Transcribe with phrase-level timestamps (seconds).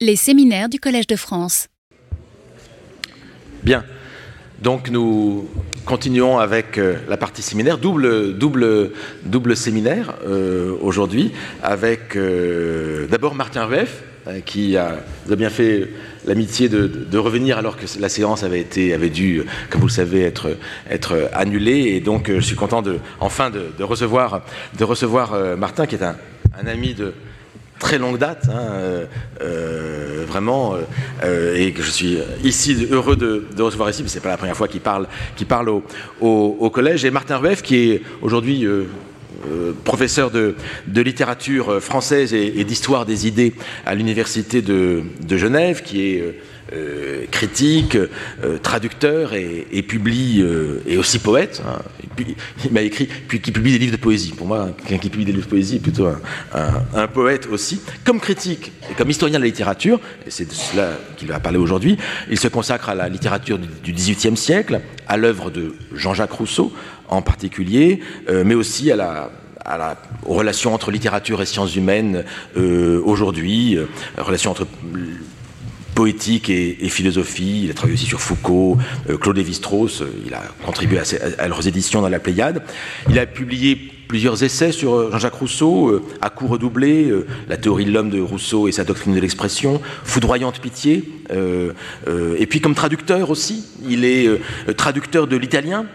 [0.00, 1.66] Les séminaires du Collège de France.
[3.64, 3.84] Bien.
[4.62, 5.48] Donc nous
[5.86, 8.92] continuons avec euh, la partie séminaire, double, double,
[9.24, 11.32] double séminaire euh, aujourd'hui,
[11.64, 14.04] avec euh, d'abord Martin Rueff,
[14.46, 15.88] qui a, bien fait
[16.26, 20.20] l'amitié de, revenir alors que la séance avait, été, avait dû, comme vous le savez,
[20.22, 21.94] être, annulée.
[21.96, 24.42] Et donc je suis content de, enfin de, recevoir,
[24.78, 27.14] de recevoir Martin, qui est un ami de,
[27.78, 29.04] très longue date, hein, euh,
[29.40, 30.74] euh, vraiment,
[31.24, 34.56] euh, et que je suis ici heureux de, recevoir ici, mais c'est pas la première
[34.56, 35.06] fois qu'il parle,
[35.48, 35.68] parle
[36.20, 37.04] au, collège.
[37.04, 38.66] Et Martin Rueff, qui est aujourd'hui
[39.84, 40.54] professeur de,
[40.94, 43.54] littérature française et, d'histoire des idées
[43.86, 46.34] à l'université de, Genève, qui est
[46.74, 51.62] euh, critique, euh, traducteur et, publie, euh, et aussi poète.
[51.66, 51.78] Hein.
[52.62, 54.32] il m'a écrit, puis qui publie des livres de poésie.
[54.32, 56.08] Pour moi, quelqu'un qui publie des livres de poésie est plutôt
[56.52, 57.80] un, poète aussi.
[58.04, 61.58] Comme critique et comme historien de la littérature, et c'est de cela qu'il va parler
[61.58, 61.96] aujourd'hui,
[62.30, 66.72] il se consacre à la littérature du XVIIIe siècle, à l'œuvre de Jean-Jacques Rousseau
[67.08, 69.30] en particulier, mais aussi à la
[70.24, 72.24] aux relations entre littérature et sciences humaines
[72.56, 73.78] aujourd'hui,
[74.16, 74.66] relations entre
[75.98, 77.62] poétique et, philosophie.
[77.64, 78.78] Il a travaillé aussi sur Foucault,
[79.10, 80.02] euh, Claude Lévi-Strauss.
[80.02, 81.00] Euh, il a contribué
[81.38, 82.62] à, leurs éditions dans la Pléiade.
[83.10, 83.74] Il a publié
[84.06, 87.12] plusieurs essais sur euh, Jean-Jacques Rousseau, à coup redoublé,
[87.48, 92.60] La théorie de l'homme de Rousseau et sa doctrine de l'expression, Foudroyante pitié, et puis
[92.60, 94.28] comme traducteur aussi, il est
[94.76, 95.86] traducteur de l'italien,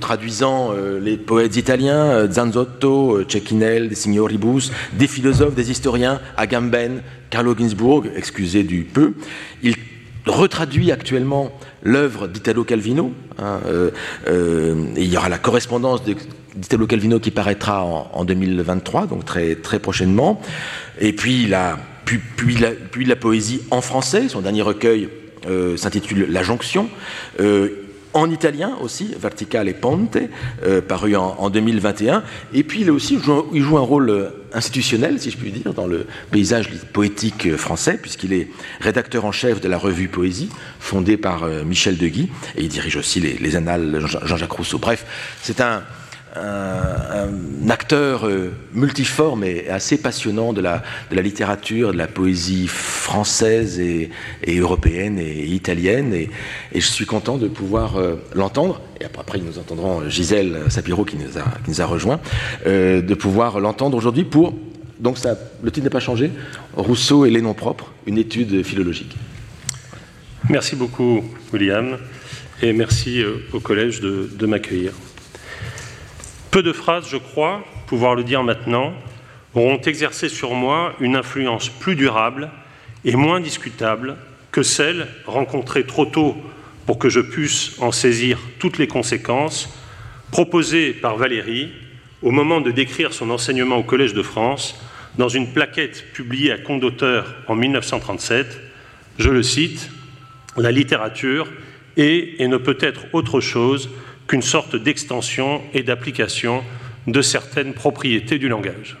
[0.00, 8.62] traduisant les poètes italiens, Zanzotto, Cecchinel, Signoribus, des philosophes, des historiens, Agamben, Carlo Ginzburg, excusez
[8.62, 9.14] du peu,
[9.62, 9.74] il
[10.26, 13.12] retraduit actuellement l'œuvre d'Italo Calvino.
[13.38, 13.90] Hein, euh,
[14.28, 19.78] euh, il y aura la correspondance d'Italo Calvino qui paraîtra en, 2023, donc très, très
[19.78, 20.40] prochainement.
[21.00, 22.56] Et puis, il a, puis, puis,
[23.04, 25.08] la, poésie en français, son dernier recueil
[25.48, 26.88] euh, s'intitule La Jonction
[28.16, 30.16] en italien aussi, Verticale et Ponte,
[30.64, 32.22] euh, paru en, 2021.
[32.54, 33.18] Et puis il, aussi,
[33.52, 37.58] il joue, un rôle euh, institutionnel, si je puis dire, dans le paysage poétique euh,
[37.58, 38.48] français, puisqu'il est
[38.80, 40.48] rédacteur en chef de la revue Poésie,
[40.80, 44.78] fondée par Michel Deguy, et il dirige aussi les, les annales Jean-Jacques Rousseau.
[44.78, 45.04] Bref,
[45.42, 45.82] c'est un,
[46.36, 54.10] un, acteur euh, multiforme et assez passionnant de la, littérature, de la poésie française et,
[54.46, 56.14] européenne et italienne.
[56.14, 56.30] Et,
[56.74, 58.80] je suis content de pouvoir euh, l'entendre.
[59.00, 62.20] Et après, nous entendrons Gisèle Sapiro qui nous a, qui nous a rejoint,
[62.66, 64.54] euh, de pouvoir l'entendre aujourd'hui pour.
[65.00, 66.30] Donc, ça, le titre n'est pas changé
[66.74, 69.16] Rousseau et les noms propres, une étude philologique.
[70.48, 71.98] Merci beaucoup, William,
[72.62, 74.92] et merci au collège de m'accueillir.
[76.50, 78.92] Peu de phrases, je crois, pouvoir le dire maintenant,
[79.54, 82.50] auront exercé sur moi une influence plus durable
[83.04, 84.16] et moins discutable
[84.52, 86.36] que celle rencontrée trop tôt
[86.86, 89.68] pour que je puisse en saisir toutes les conséquences,
[90.30, 91.72] proposée par Valérie
[92.22, 94.80] au moment de décrire son enseignement au Collège de France
[95.18, 98.60] dans une plaquette publiée à compte d'auteur en 1937.
[99.18, 99.90] Je le cite
[100.56, 101.48] La littérature
[101.96, 103.90] est et ne peut être autre chose
[104.26, 106.64] qu'une sorte d'extension et d'application
[107.06, 108.96] de certaines propriétés du langage.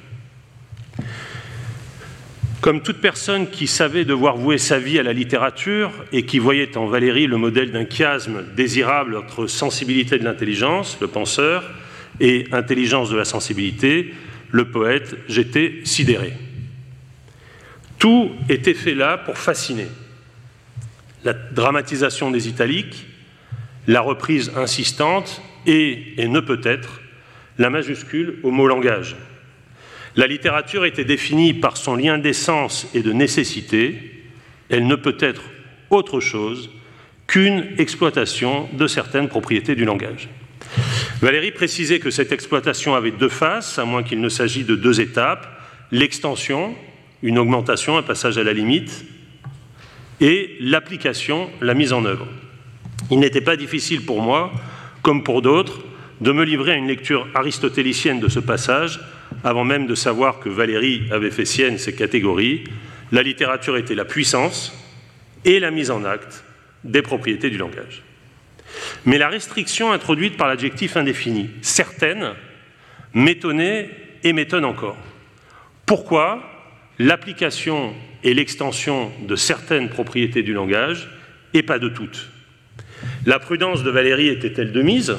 [2.60, 6.76] Comme toute personne qui savait devoir vouer sa vie à la littérature et qui voyait
[6.76, 11.70] en Valérie le modèle d'un chiasme désirable entre sensibilité de l'intelligence, le penseur,
[12.18, 14.14] et intelligence de la sensibilité,
[14.50, 16.32] le poète, j'étais sidéré.
[17.98, 19.88] Tout était fait là pour fasciner.
[21.24, 23.06] La dramatisation des italiques,
[23.86, 27.00] la reprise insistante et, et ne peut être,
[27.58, 29.16] la majuscule au mot langage.
[30.16, 33.98] La littérature était définie par son lien d'essence et de nécessité.
[34.70, 35.42] Elle ne peut être
[35.90, 36.70] autre chose
[37.26, 40.28] qu'une exploitation de certaines propriétés du langage.
[41.20, 45.00] Valérie précisait que cette exploitation avait deux faces, à moins qu'il ne s'agisse de deux
[45.00, 45.46] étapes,
[45.90, 46.74] l'extension,
[47.22, 49.04] une augmentation, un passage à la limite,
[50.20, 52.26] et l'application, la mise en œuvre.
[53.10, 54.52] Il n'était pas difficile pour moi,
[55.02, 55.80] comme pour d'autres,
[56.20, 59.00] de me livrer à une lecture aristotélicienne de ce passage,
[59.44, 62.64] avant même de savoir que Valérie avait fait sienne ces catégories.
[63.12, 64.72] La littérature était la puissance
[65.44, 66.44] et la mise en acte
[66.84, 68.02] des propriétés du langage.
[69.04, 72.32] Mais la restriction introduite par l'adjectif indéfini, certaine,
[73.14, 73.90] m'étonnait
[74.24, 74.96] et m'étonne encore.
[75.84, 76.42] Pourquoi
[76.98, 77.94] l'application
[78.24, 81.08] et l'extension de certaines propriétés du langage
[81.54, 82.28] et pas de toutes
[83.24, 85.16] la prudence de Valérie était-elle de mise?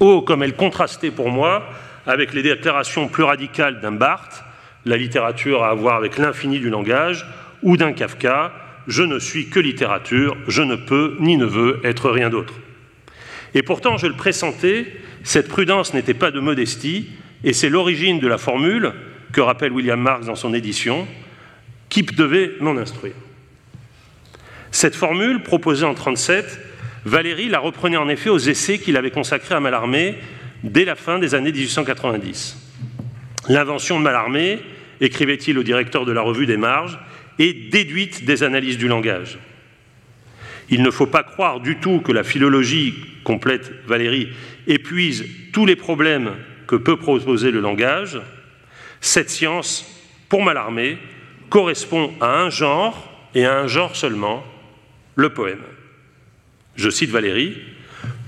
[0.00, 1.68] Oh, comme elle contrastait pour moi
[2.06, 4.42] avec les déclarations plus radicales d'un Barthes,
[4.84, 7.26] la littérature à voir avec l'infini du langage,
[7.62, 8.52] ou d'un Kafka,
[8.86, 12.54] je ne suis que littérature, je ne peux ni ne veux être rien d'autre.
[13.54, 14.86] Et pourtant, je le pressentais,
[15.22, 17.10] cette prudence n'était pas de modestie,
[17.44, 18.92] et c'est l'origine de la formule
[19.32, 21.06] que rappelle William Marx dans son édition,
[21.88, 23.14] qui devait m'en instruire.
[24.72, 26.60] Cette formule, proposée en 1937,
[27.04, 30.16] Valéry la reprenait en effet aux essais qu'il avait consacrés à Mallarmé
[30.62, 32.56] dès la fin des années 1890.
[33.48, 34.60] L'invention de Mallarmé,
[35.00, 36.98] écrivait-il au directeur de la revue des marges,
[37.38, 39.38] est déduite des analyses du langage.
[40.68, 42.94] Il ne faut pas croire du tout que la philologie,
[43.24, 44.28] complète Valéry,
[44.68, 46.32] épuise tous les problèmes
[46.66, 48.20] que peut proposer le langage.
[49.00, 49.84] Cette science,
[50.28, 50.98] pour Mallarmé,
[51.48, 54.44] correspond à un genre et à un genre seulement,
[55.16, 55.62] le poème.
[56.76, 57.56] Je cite Valéry,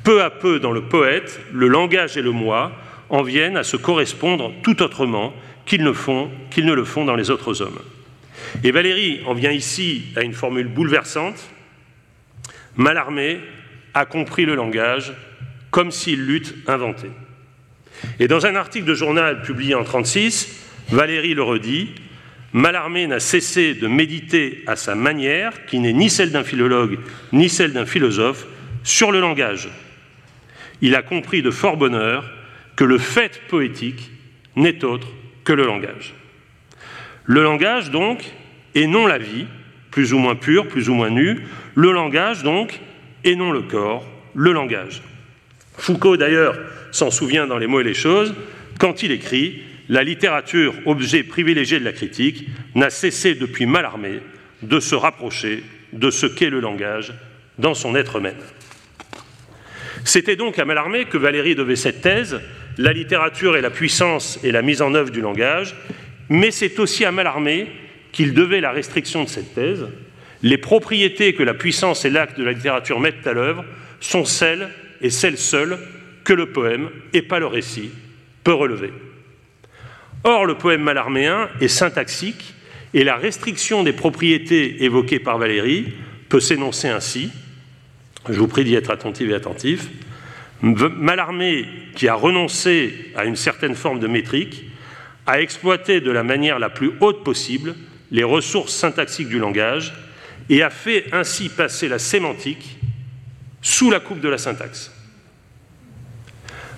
[0.05, 2.73] Peu à peu dans le poète, le langage et le moi
[3.08, 5.34] en viennent à se correspondre tout autrement
[5.67, 7.79] qu'ils ne, font, qu'ils ne le font dans les autres hommes.
[8.64, 11.49] Et Valéry en vient ici à une formule bouleversante.
[12.76, 13.38] Malarmé
[13.94, 15.12] a compris le langage
[15.70, 17.08] comme s'il l'eût inventé.
[18.19, 21.94] Et dans un article de journal publié en 1936, Valéry le redit
[22.52, 26.99] Malarmé n'a cessé de méditer à sa manière, qui n'est ni celle d'un philologue
[27.32, 28.46] ni celle d'un philosophe,
[28.84, 29.69] sur le langage.
[30.81, 32.28] Il a compris de fort bonheur
[32.76, 34.10] que le fait poétique
[34.56, 35.08] n'est autre
[35.44, 36.14] que le langage.
[37.25, 38.25] Le langage, donc,
[38.75, 39.46] et non la vie,
[39.90, 42.81] plus ou moins pure, plus ou moins nue, le langage, donc,
[43.25, 45.02] et non le corps, le langage.
[45.76, 46.58] Foucault, d'ailleurs,
[46.90, 48.34] s'en souvient dans Les mots et les choses,
[48.78, 54.20] quand il écrit la littérature, objet privilégié de la critique, n'a cessé depuis Mallarmé
[54.62, 55.62] de se rapprocher
[55.92, 57.12] de ce qu'est le langage
[57.58, 58.40] dans son être même.
[60.02, 62.40] C'était donc à Mallarmé que Valéry devait cette thèse,
[62.78, 65.76] la littérature et la puissance et la mise en œuvre du langage,
[66.30, 67.66] mais c'est aussi à Mallarmé
[68.12, 69.86] qu'il devait la restriction de cette thèse.
[70.42, 73.62] Les propriétés que la puissance et l'acte de la littérature mettent à l'œuvre
[74.00, 74.70] sont celles
[75.02, 75.78] et celles seules
[76.24, 77.90] que le poème, et pas le récit,
[78.42, 78.90] peut relever.
[80.24, 82.54] Or, le poème malarméen est syntaxique
[82.94, 85.92] et la restriction des propriétés évoquées par Valéry
[86.28, 87.30] peut s'énoncer ainsi.
[88.28, 89.88] Je vous prie d'y être attentif et attentif.
[90.62, 91.66] Malarmé,
[91.96, 94.64] qui a renoncé à une certaine forme de métrique,
[95.26, 97.74] a exploité de la manière la plus haute possible
[98.12, 99.92] les ressources syntaxiques du langage
[100.48, 102.78] et a fait ainsi passer la sémantique
[103.60, 104.92] sous la coupe de la syntaxe.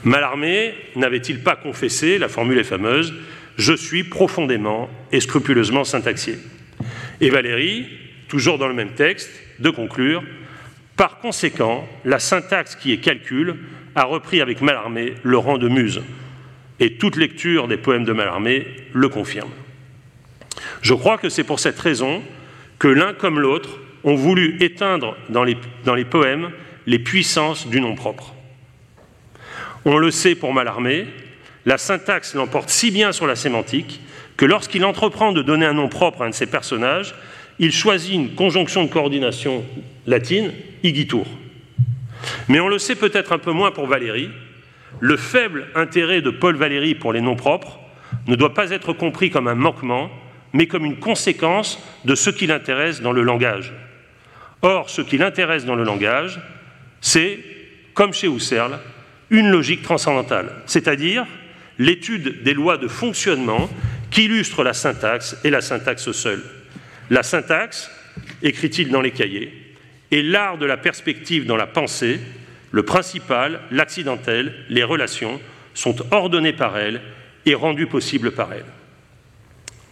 [0.05, 3.15] Malarmé n'avait-il pas confessé, la formule est fameuse,
[3.57, 6.39] je suis profondément et scrupuleusement syntaxier.
[7.21, 7.87] Et Valérie,
[8.29, 10.23] toujours dans le même texte, de conclure,
[10.97, 13.57] par conséquent, la syntaxe qui est calcul
[13.95, 16.03] a repris avec Malarmé le rang de muse.
[16.81, 19.51] Et toute lecture des poèmes de Malarmé le confirme.
[20.83, 22.23] Je crois que c'est pour cette raison
[22.79, 26.51] que l'un comme l'autre ont voulu éteindre dans les, dans les poèmes
[26.87, 28.35] les puissances du nom propre.
[29.85, 31.07] On le sait pour Mallarmé,
[31.67, 34.01] la syntaxe l'emporte si bien sur la sémantique
[34.37, 37.15] que lorsqu'il entreprend de donner un nom propre à un de ses personnages,
[37.59, 39.65] il choisit une conjonction de coordination
[40.07, 40.53] latine,
[40.83, 41.25] igitur.
[42.49, 44.29] Mais on le sait peut-être un peu moins pour Valéry,
[45.01, 47.79] le faible intérêt de Paul Valéry pour les noms propres
[48.27, 50.11] ne doit pas être compris comme un manquement,
[50.53, 53.73] mais comme une conséquence de ce qui l'intéresse dans le langage.
[54.63, 56.41] Or, ce qui l'intéresse dans le langage,
[57.01, 57.39] c'est,
[57.93, 58.79] comme chez Husserl,
[59.31, 61.27] une logique transcendantale, c'est-à-dire
[61.79, 63.69] l'étude des lois de fonctionnement
[64.11, 66.43] qui illustrent la syntaxe et la syntaxe seule.
[67.11, 67.91] La syntaxe,
[68.43, 69.53] écrit-il dans les cahiers,
[70.13, 72.21] est l'art de la perspective dans la pensée,
[72.71, 75.41] le principal, l'accidentel, les relations
[75.75, 77.01] sont ordonnés par elle
[77.47, 78.65] et rendus possibles par elle.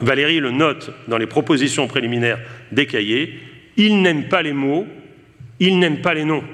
[0.00, 2.40] Valérie le note dans les propositions préliminaires
[2.72, 3.38] des cahiers,
[3.76, 4.86] il n'aime pas les mots,
[5.60, 6.44] il n'aime pas les noms.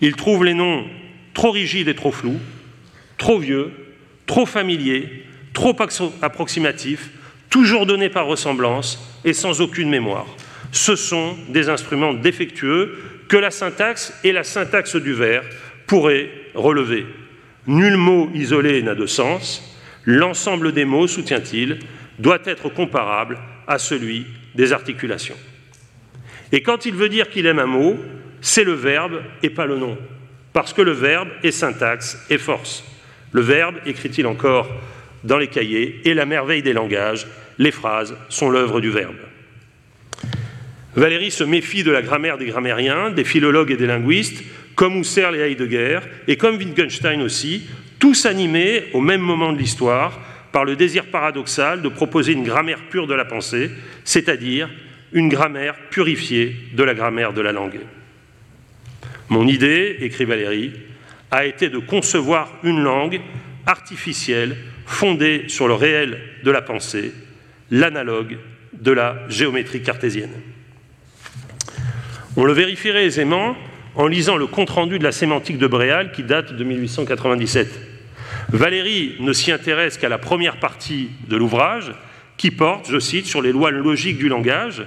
[0.00, 0.86] Il trouve les noms
[1.34, 2.38] trop rigides et trop flous,
[3.16, 3.72] trop vieux,
[4.28, 5.74] trop familiers, trop
[6.22, 7.10] approximatifs,
[7.50, 10.26] toujours donnés par ressemblance et sans aucune mémoire.
[10.70, 12.96] Ce sont des instruments défectueux
[13.28, 15.42] que la syntaxe et la syntaxe du vers
[15.86, 17.06] pourraient relever.
[17.66, 21.80] Nul mot isolé n'a de sens, l'ensemble des mots, soutient-il,
[22.18, 25.36] doit être comparable à celui des articulations.
[26.52, 27.98] Et quand il veut dire qu'il aime un mot,
[28.40, 29.98] c'est le verbe et pas le nom,
[30.52, 32.84] parce que le verbe est syntaxe et force.
[33.32, 34.68] Le verbe, écrit-il encore
[35.24, 37.26] dans les cahiers, est la merveille des langages,
[37.58, 39.16] les phrases sont l'œuvre du verbe.
[40.94, 44.42] Valérie se méfie de la grammaire des grammairiens, des philologues et des linguistes,
[44.74, 47.68] comme Husserl et Heidegger, et comme Wittgenstein aussi,
[47.98, 50.20] tous animés au même moment de l'histoire
[50.52, 53.70] par le désir paradoxal de proposer une grammaire pure de la pensée,
[54.04, 54.70] c'est-à-dire
[55.12, 57.80] une grammaire purifiée de la grammaire de la langue.
[59.28, 60.72] Mon idée, écrit Valérie,
[61.30, 63.20] a été de concevoir une langue
[63.66, 64.56] artificielle
[64.86, 67.12] fondée sur le réel de la pensée,
[67.70, 68.38] l'analogue
[68.72, 70.32] de la géométrie cartésienne.
[72.36, 73.56] On le vérifierait aisément
[73.94, 77.68] en lisant le compte-rendu de la sémantique de Bréal qui date de 1897.
[78.50, 81.92] Valérie ne s'y intéresse qu'à la première partie de l'ouvrage
[82.36, 84.84] qui porte, je cite, sur les lois logiques du langage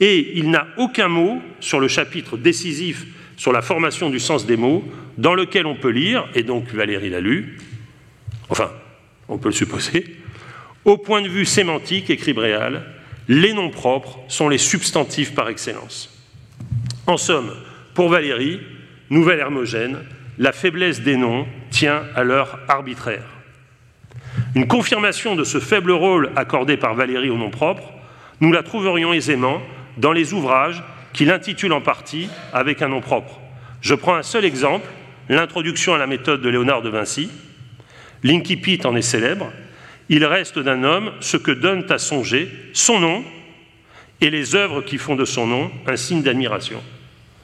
[0.00, 3.04] et il n'a aucun mot sur le chapitre décisif
[3.36, 4.84] sur la formation du sens des mots,
[5.18, 7.58] dans lequel on peut lire, et donc Valérie l'a lu,
[8.48, 8.70] enfin,
[9.28, 10.16] on peut le supposer,
[10.84, 12.84] au point de vue sémantique, écrit Bréal,
[13.28, 16.10] les noms propres sont les substantifs par excellence.
[17.06, 17.52] En somme,
[17.94, 18.60] pour Valérie,
[19.08, 19.98] nouvelle hermogène,
[20.38, 23.24] la faiblesse des noms tient à leur arbitraire.
[24.54, 27.92] Une confirmation de ce faible rôle accordé par Valérie aux noms propres,
[28.40, 29.60] nous la trouverions aisément
[29.96, 30.82] dans les ouvrages
[31.14, 33.40] qu'il intitule en partie avec un nom propre.
[33.80, 34.88] Je prends un seul exemple,
[35.30, 37.30] l'introduction à la méthode de Léonard de Vinci.
[38.22, 39.50] L'incipit en est célèbre.
[40.10, 43.24] Il reste d'un homme ce que donne à songer son nom
[44.20, 46.82] et les œuvres qui font de son nom un signe d'admiration,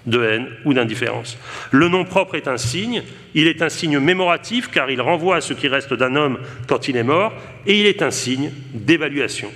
[0.07, 1.39] de haine ou d'indifférence.
[1.71, 3.03] Le nom propre est un signe,
[3.35, 6.89] il est un signe mémoratif car il renvoie à ce qui reste d'un homme quand
[6.89, 7.33] il est mort,
[7.67, 9.51] et il est un signe d'évaluation.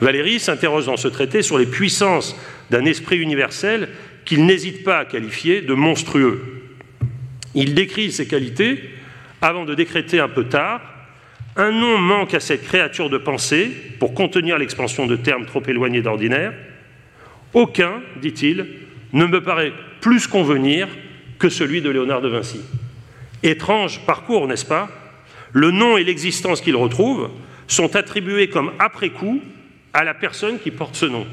[0.00, 2.36] Valéry s'interroge dans ce traité sur les puissances
[2.70, 3.88] d'un esprit universel
[4.24, 6.62] qu'il n'hésite pas à qualifier de monstrueux.
[7.54, 8.90] Il décrit ses qualités
[9.40, 10.80] avant de décréter un peu tard
[11.56, 13.70] un nom manque à cette créature de pensée
[14.00, 16.52] pour contenir l'expansion de termes trop éloignés d'ordinaire.
[17.52, 18.66] Aucun, dit-il,
[19.12, 20.88] ne me paraît plus convenir
[21.38, 22.60] que celui de Léonard de Vinci.
[23.44, 24.88] Étrange parcours, n'est-ce pas?
[25.52, 27.30] Le nom et l'existence qu'il retrouve
[27.68, 29.40] sont attribués comme après-coup
[29.94, 31.26] à la personne qui porte ce nom.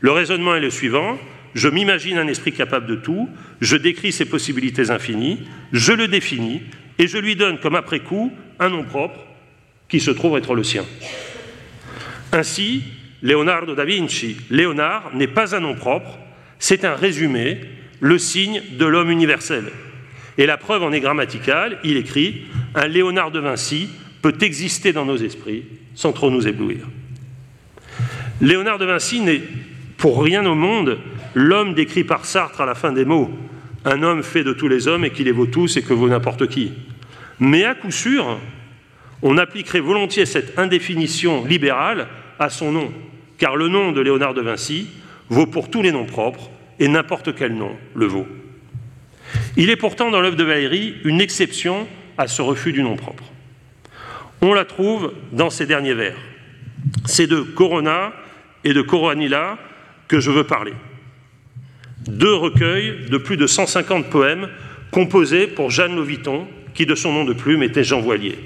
[0.00, 1.18] Le raisonnement est le suivant.
[1.54, 3.30] Je m'imagine un esprit capable de tout,
[3.62, 5.40] je décris ses possibilités infinies,
[5.72, 6.60] je le définis
[6.98, 9.18] et je lui donne comme après-coup un nom propre
[9.88, 10.84] qui se trouve être le sien.
[12.32, 12.82] Ainsi,
[13.22, 16.18] Leonardo da Vinci, Léonard n'est pas un nom propre,
[16.58, 17.60] c'est un résumé,
[18.00, 19.64] le signe de l'homme universel.
[20.36, 22.42] Et la preuve en est grammaticale, il écrit
[22.74, 23.88] Un Léonard de Vinci
[24.20, 25.64] peut exister dans nos esprits
[25.94, 26.80] sans trop nous éblouir.
[28.40, 29.42] Léonard de Vinci n'est
[29.96, 30.98] pour rien au monde
[31.34, 33.30] l'homme décrit par Sartre à la fin des mots,
[33.84, 36.08] un homme fait de tous les hommes et qui les vaut tous et que vaut
[36.08, 36.72] n'importe qui.
[37.40, 38.38] Mais à coup sûr,
[39.22, 42.92] on appliquerait volontiers cette indéfinition libérale à son nom,
[43.38, 44.88] car le nom de Léonard de Vinci
[45.30, 48.26] vaut pour tous les noms propres et n'importe quel nom le vaut.
[49.56, 51.88] Il est pourtant dans l'œuvre de Valéry une exception
[52.18, 53.24] à ce refus du nom propre.
[54.42, 56.16] On la trouve dans ses derniers vers.
[57.06, 58.12] C'est de Corona
[58.66, 59.58] et de Coranilla
[60.08, 60.72] que je veux parler.
[62.08, 64.48] Deux recueils de plus de 150 poèmes
[64.90, 68.36] composés pour Jeanne Loviton, qui de son nom de plume était Jean Voilier.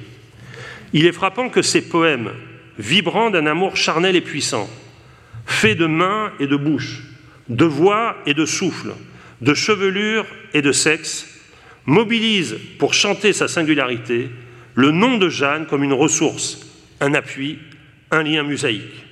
[0.93, 2.33] Il est frappant que ces poèmes,
[2.79, 4.69] vibrant d'un amour charnel et puissant,
[5.47, 7.03] faits de mains et de bouche,
[7.49, 8.93] de voix et de souffle,
[9.41, 11.27] de chevelure et de sexe,
[11.87, 14.29] mobilisent pour chanter sa singularité
[14.75, 16.61] le nom de Jeanne comme une ressource,
[17.01, 17.59] un appui,
[18.11, 19.07] un lien musaïque.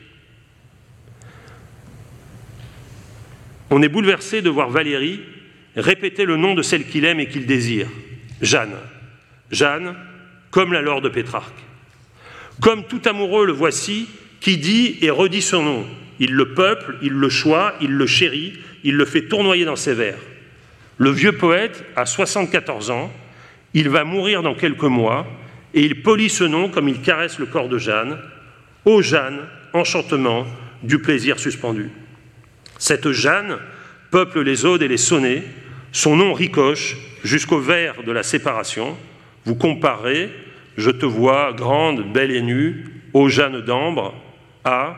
[3.71, 5.21] On est bouleversé de voir Valérie
[5.77, 7.89] répéter le nom de celle qu'il aime et qu'il désire,
[8.41, 8.75] Jeanne.
[9.51, 9.95] Jeanne,
[10.51, 11.59] comme la Laure de Pétrarque.
[12.61, 14.09] Comme tout amoureux, le voici,
[14.41, 15.87] qui dit et redit son nom.
[16.19, 19.95] Il le peuple, il le choisit, il le chérit, il le fait tournoyer dans ses
[19.95, 20.19] vers.
[20.97, 23.13] Le vieux poète a 74 ans,
[23.75, 25.27] il va mourir dans quelques mois,
[25.75, 28.19] et il polit ce nom comme il caresse le corps de Jeanne.
[28.85, 29.41] Ô Jeanne,
[29.73, 30.47] enchantement
[30.83, 31.91] du plaisir suspendu.
[32.79, 33.59] Cette Jeanne
[34.11, 35.43] peuple les odes et les sonnets,
[35.93, 38.97] son nom ricoche jusqu'au vers de la séparation.
[39.45, 40.31] Vous comparez,
[40.77, 44.15] je te vois grande, belle et nue, ô Jeanne d'ambre,
[44.65, 44.97] à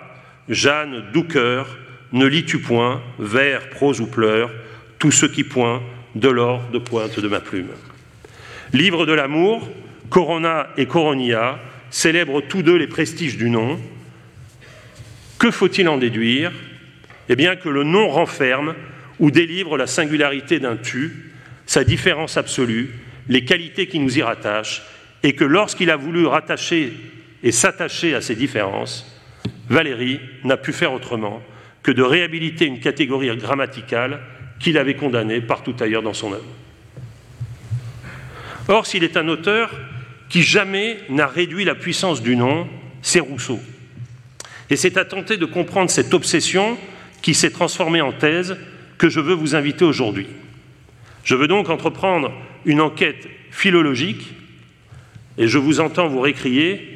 [0.49, 1.79] Jeanne doux cœur,
[2.13, 4.51] ne lis-tu point, vers, prose ou pleurs,
[4.99, 5.83] tout ce qui point
[6.15, 7.71] de l'or de pointe de ma plume.
[8.73, 9.69] Livre de l'amour,
[10.11, 11.59] Corona et Coronia
[11.91, 13.79] célèbrent tous deux les prestiges du nom.
[15.39, 16.53] Que faut-il en déduire?
[17.31, 18.75] Eh bien que le nom renferme
[19.21, 21.31] ou délivre la singularité d'un tu,
[21.65, 22.91] sa différence absolue,
[23.29, 24.83] les qualités qui nous y rattachent,
[25.23, 26.93] et que lorsqu'il a voulu rattacher
[27.45, 29.07] et s'attacher à ces différences,
[29.69, 31.41] Valérie n'a pu faire autrement
[31.85, 34.21] que de réhabiliter une catégorie grammaticale
[34.59, 36.45] qu'il avait condamnée partout ailleurs dans son œuvre.
[38.67, 39.71] Or, s'il est un auteur,
[40.29, 42.67] qui jamais n'a réduit la puissance du nom,
[43.03, 43.61] c'est Rousseau.
[44.69, 46.77] Et c'est à tenter de comprendre cette obsession
[47.23, 48.57] qui s'est transformée en thèse
[48.99, 50.27] que je veux vous inviter aujourd'hui.
[51.25, 52.33] Je veux donc entreprendre
[52.65, 54.35] une enquête philologique
[55.39, 56.91] et je vous entends vous récrier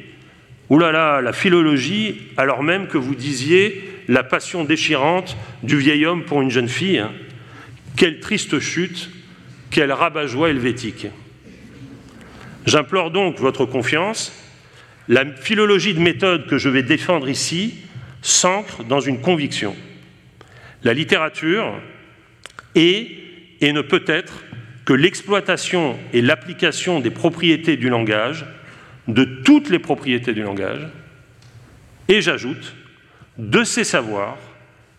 [0.71, 6.07] Ouh là là, la philologie, alors même que vous disiez la passion déchirante du vieil
[6.07, 6.99] homme pour une jeune fille.
[6.99, 7.13] Hein.
[7.97, 9.11] Quelle triste chute,
[9.71, 11.07] quel rabat-joie helvétique.
[12.67, 14.33] J'implore donc votre confiance.
[15.07, 17.75] La philologie de méthode que je vais défendre ici
[18.23, 19.77] s'ancre dans une conviction.
[20.85, 21.81] La littérature
[22.75, 23.09] est
[23.61, 24.45] et ne peut être
[24.85, 28.45] que l'exploitation et l'application des propriétés du langage,
[29.09, 30.87] de toutes les propriétés du langage,
[32.09, 32.75] et j'ajoute,
[33.39, 34.37] de ces savoirs,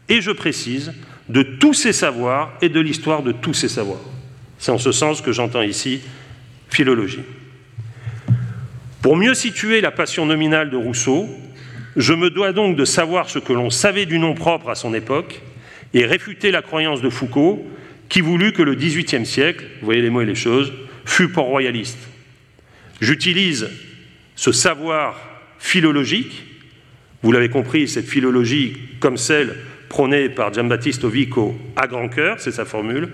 [0.09, 0.93] et je précise,
[1.29, 4.03] de tous ces savoirs et de l'histoire de tous ces savoirs.
[4.57, 6.01] C'est en ce sens que j'entends ici
[6.69, 7.23] philologie.
[9.01, 11.29] Pour mieux situer la passion nominale de Rousseau,
[11.95, 14.93] je me dois donc de savoir ce que l'on savait du nom propre à son
[14.93, 15.41] époque
[15.93, 17.65] et réfuter la croyance de Foucault
[18.09, 20.73] qui voulut que le XVIIIe siècle, voyez les mots et les choses,
[21.05, 21.99] fût pour royaliste.
[23.01, 23.69] J'utilise
[24.35, 25.19] ce savoir
[25.59, 26.43] philologique,
[27.23, 29.55] vous l'avez compris, cette philologie comme celle
[29.89, 33.09] prônée par Giambattista Vico à grand cœur, c'est sa formule,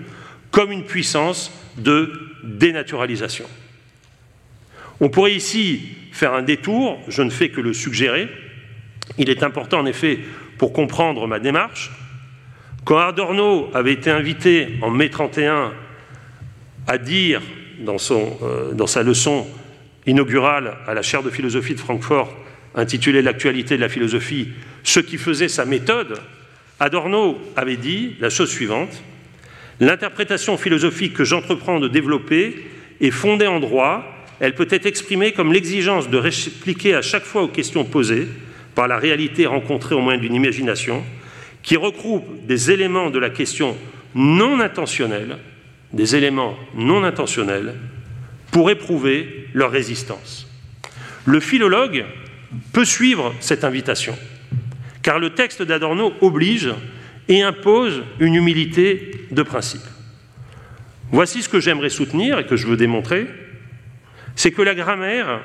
[0.50, 2.12] comme une puissance de
[2.44, 3.46] dénaturalisation.
[5.00, 5.80] On pourrait ici
[6.12, 8.28] faire un détour, je ne fais que le suggérer.
[9.18, 10.18] Il est important en effet
[10.58, 11.90] pour comprendre ma démarche
[12.84, 15.72] quand Adorno avait été invité en mai 31
[16.86, 17.40] à dire
[17.80, 19.46] euh, dans sa leçon
[20.06, 22.32] inaugurale à la chaire de philosophie de Francfort,
[22.74, 24.48] intitulée L'actualité de la philosophie,
[24.82, 26.20] ce qui faisait sa méthode,
[26.80, 29.02] Adorno avait dit la chose suivante.
[29.78, 32.66] L'interprétation philosophique que j'entreprends de développer
[33.00, 34.04] est fondée en droit,
[34.40, 38.26] elle peut être exprimée comme l'exigence de répliquer à chaque fois aux questions posées
[38.74, 41.04] par la réalité rencontrée au moyen d'une imagination,
[41.62, 43.76] qui regroupe des éléments de la question
[44.14, 45.38] non intentionnelle,
[45.92, 47.74] des éléments non intentionnels,
[48.50, 50.48] pour éprouver leur résistance.
[51.24, 52.04] Le philologue
[52.72, 54.16] peut suivre cette invitation,
[55.02, 56.70] car le texte d'Adorno oblige
[57.28, 59.82] et impose une humilité de principe.
[61.10, 63.26] Voici ce que j'aimerais soutenir et que je veux démontrer,
[64.34, 65.42] c'est que la grammaire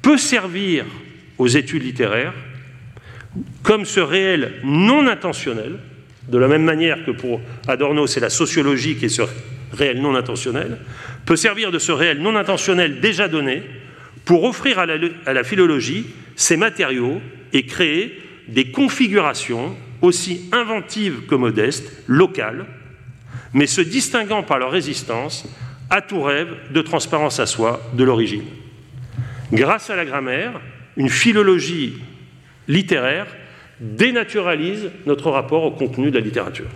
[0.00, 0.84] peut servir
[1.38, 2.34] aux études littéraires
[3.62, 5.78] comme ce réel non intentionnel,
[6.28, 9.22] de la même manière que pour Adorno, c'est la sociologie qui est ce
[9.72, 10.78] réel non intentionnel,
[11.24, 13.62] peut servir de ce réel non intentionnel déjà donné
[14.24, 17.20] pour offrir à la, philologie ses matériaux
[17.52, 22.66] et créer des configurations aussi inventives que modestes, locales,
[23.52, 25.46] mais se distinguant par leur résistance
[25.90, 28.44] à tout rêve de transparence à soi de l'origine.
[29.52, 30.60] Grâce à la grammaire,
[30.96, 31.94] une philologie
[32.68, 33.26] littéraire
[33.80, 36.68] dénaturalise notre rapport au contenu de la littérature.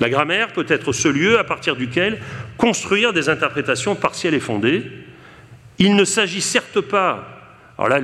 [0.00, 2.18] La grammaire peut être ce lieu à partir duquel
[2.58, 4.82] construire des interprétations partielles et fondées.
[5.78, 8.00] Il ne s'agit certes pas, alors là,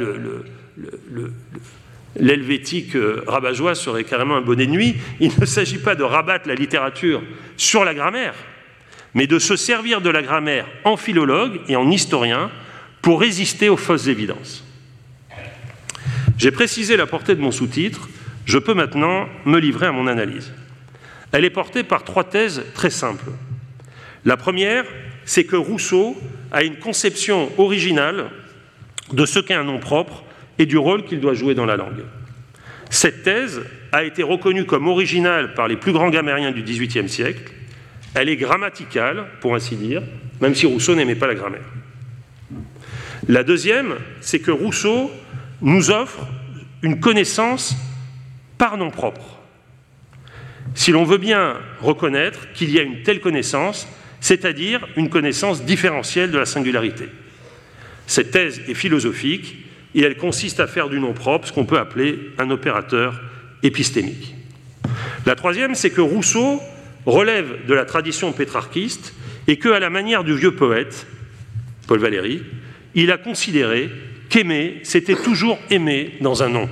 [2.16, 6.48] l'helvétique euh, rabat-joie serait carrément un bonnet de nuit, il ne s'agit pas de rabattre
[6.48, 7.22] la littérature
[7.57, 8.35] sur la grammaire,
[9.14, 12.51] mais de se servir de la grammaire en philologue et en historien
[13.01, 14.64] pour résister aux fausses évidences.
[16.38, 18.08] J'ai précisé la portée de mon sous-titre,
[18.44, 20.52] je peux maintenant me livrer à mon analyse.
[21.32, 23.30] Elle est portée par trois thèses très simples.
[24.24, 24.85] La première,
[25.24, 26.16] c'est que Rousseau
[26.50, 28.26] a une conception originale
[29.12, 30.24] de ce qu'est un nom propre
[30.58, 32.04] et du rôle qu'il doit jouer dans la langue.
[32.90, 37.52] Cette thèse a été reconnue comme originale par les plus grands gamériens du XVIIIe siècle.
[38.14, 40.02] Elle est grammaticale, pour ainsi dire,
[40.40, 41.64] même si Rousseau n'aimait pas la grammaire.
[43.28, 45.11] La deuxième, c'est que Rousseau
[45.62, 46.27] nous offre
[46.83, 47.77] une connaissance
[48.59, 49.38] par nom propre.
[50.75, 53.87] Si l'on veut bien reconnaître qu'il y a une telle connaissance,
[54.20, 57.09] c'est-à-dire une connaissance différentielle de la singularité.
[58.07, 59.57] Cette thèse est philosophique
[59.94, 63.20] et elle consiste à faire du nom propre ce qu'on peut appeler un opérateur
[63.62, 64.35] épistémique.
[65.27, 66.61] La troisième, c'est que Rousseau
[67.07, 69.14] relève de la tradition pétrarchiste
[69.48, 71.07] et que, à la manière du vieux poète,
[71.87, 72.42] Paul Valéry,
[72.94, 73.90] il a considéré
[74.32, 76.68] qu'aimer, c'était toujours aimer dans un nom.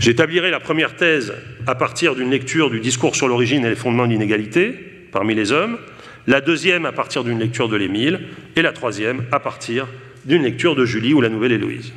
[0.00, 1.32] J'établirai la première thèse
[1.66, 4.72] à partir d'une lecture du discours sur l'origine et les fondements de l'inégalité
[5.12, 5.78] parmi les hommes,
[6.26, 8.20] la deuxième à partir d'une lecture de l'Émile,
[8.56, 9.86] et la troisième à partir
[10.24, 11.92] d'une lecture de Julie ou la Nouvelle Héloïse.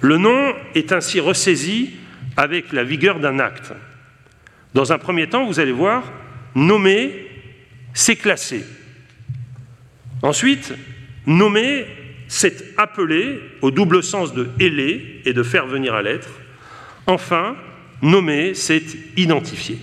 [0.00, 1.90] Le nom est ainsi ressaisi
[2.36, 3.72] avec la vigueur d'un acte.
[4.74, 6.02] Dans un premier temps, vous allez voir,
[6.56, 7.26] nommer,
[7.94, 8.64] c'est classer.
[10.22, 10.74] Ensuite,
[11.26, 11.86] Nommer,
[12.32, 16.30] c'est appeler au double sens de héler et de faire venir à l'être.
[17.06, 17.56] Enfin,
[18.00, 18.82] nommer, c'est
[19.18, 19.76] identifier,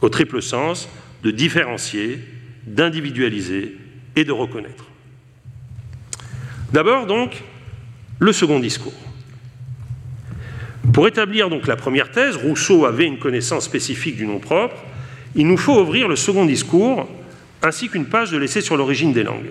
[0.00, 0.88] au triple sens
[1.22, 2.18] de différencier,
[2.66, 3.76] d'individualiser
[4.16, 4.86] et de reconnaître.
[6.72, 7.42] D'abord, donc,
[8.20, 8.94] le second discours.
[10.94, 14.82] Pour établir la première thèse, Rousseau avait une connaissance spécifique du nom propre.
[15.34, 17.06] Il nous faut ouvrir le second discours
[17.62, 19.50] ainsi qu'une page de l'essai sur l'origine des langues.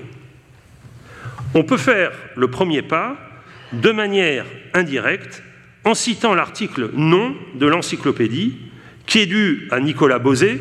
[1.53, 3.17] On peut faire le premier pas
[3.73, 5.43] de manière indirecte
[5.83, 8.57] en citant l'article non de l'encyclopédie
[9.05, 10.59] qui est dû à Nicolas Bosé,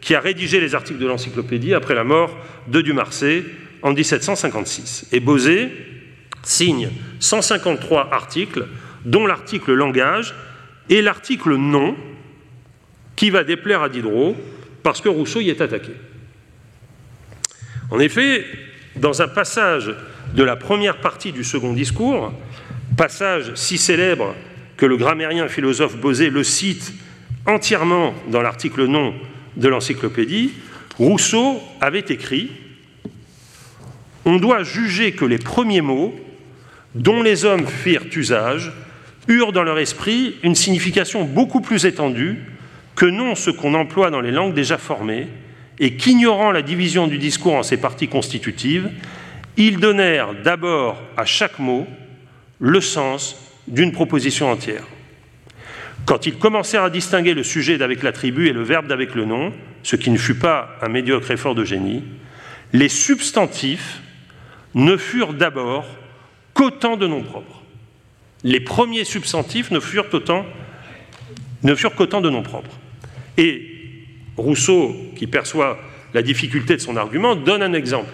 [0.00, 2.36] qui a rédigé les articles de l'encyclopédie après la mort
[2.68, 3.44] de Dumarsais
[3.82, 5.08] en 1756.
[5.12, 5.70] Et Bosé
[6.42, 8.66] signe 153 articles,
[9.04, 10.34] dont l'article langage
[10.88, 11.96] et l'article non,
[13.14, 14.36] qui va déplaire à Diderot
[14.82, 15.92] parce que Rousseau y est attaqué.
[17.90, 18.44] En effet,
[18.96, 19.94] dans un passage
[20.34, 22.32] de la première partie du second discours,
[22.96, 24.34] passage si célèbre
[24.76, 26.92] que le grammairien philosophe Bosé le cite
[27.46, 29.14] entièrement dans l'article non
[29.56, 30.52] de l'encyclopédie,
[30.98, 32.50] Rousseau avait écrit
[34.24, 36.14] On doit juger que les premiers mots
[36.94, 38.72] dont les hommes firent usage
[39.28, 42.38] eurent dans leur esprit une signification beaucoup plus étendue
[42.96, 45.28] que non ce qu'on emploie dans les langues déjà formées,
[45.78, 48.90] et qu'ignorant la division du discours en ses parties constitutives,
[49.56, 51.86] ils donnèrent d'abord à chaque mot
[52.58, 53.36] le sens
[53.68, 54.84] d'une proposition entière.
[56.04, 59.52] Quand ils commencèrent à distinguer le sujet d'avec l'attribut et le verbe d'avec le nom,
[59.82, 62.02] ce qui ne fut pas un médiocre effort de génie,
[62.72, 64.00] les substantifs
[64.74, 65.86] ne furent d'abord
[66.54, 67.62] qu'autant de noms propres.
[68.44, 70.08] Les premiers substantifs ne furent
[71.62, 72.76] ne furent qu'autant de noms propres.
[73.36, 73.68] Et
[74.36, 75.78] Rousseau, qui perçoit
[76.14, 78.12] la difficulté de son argument, donne un exemple.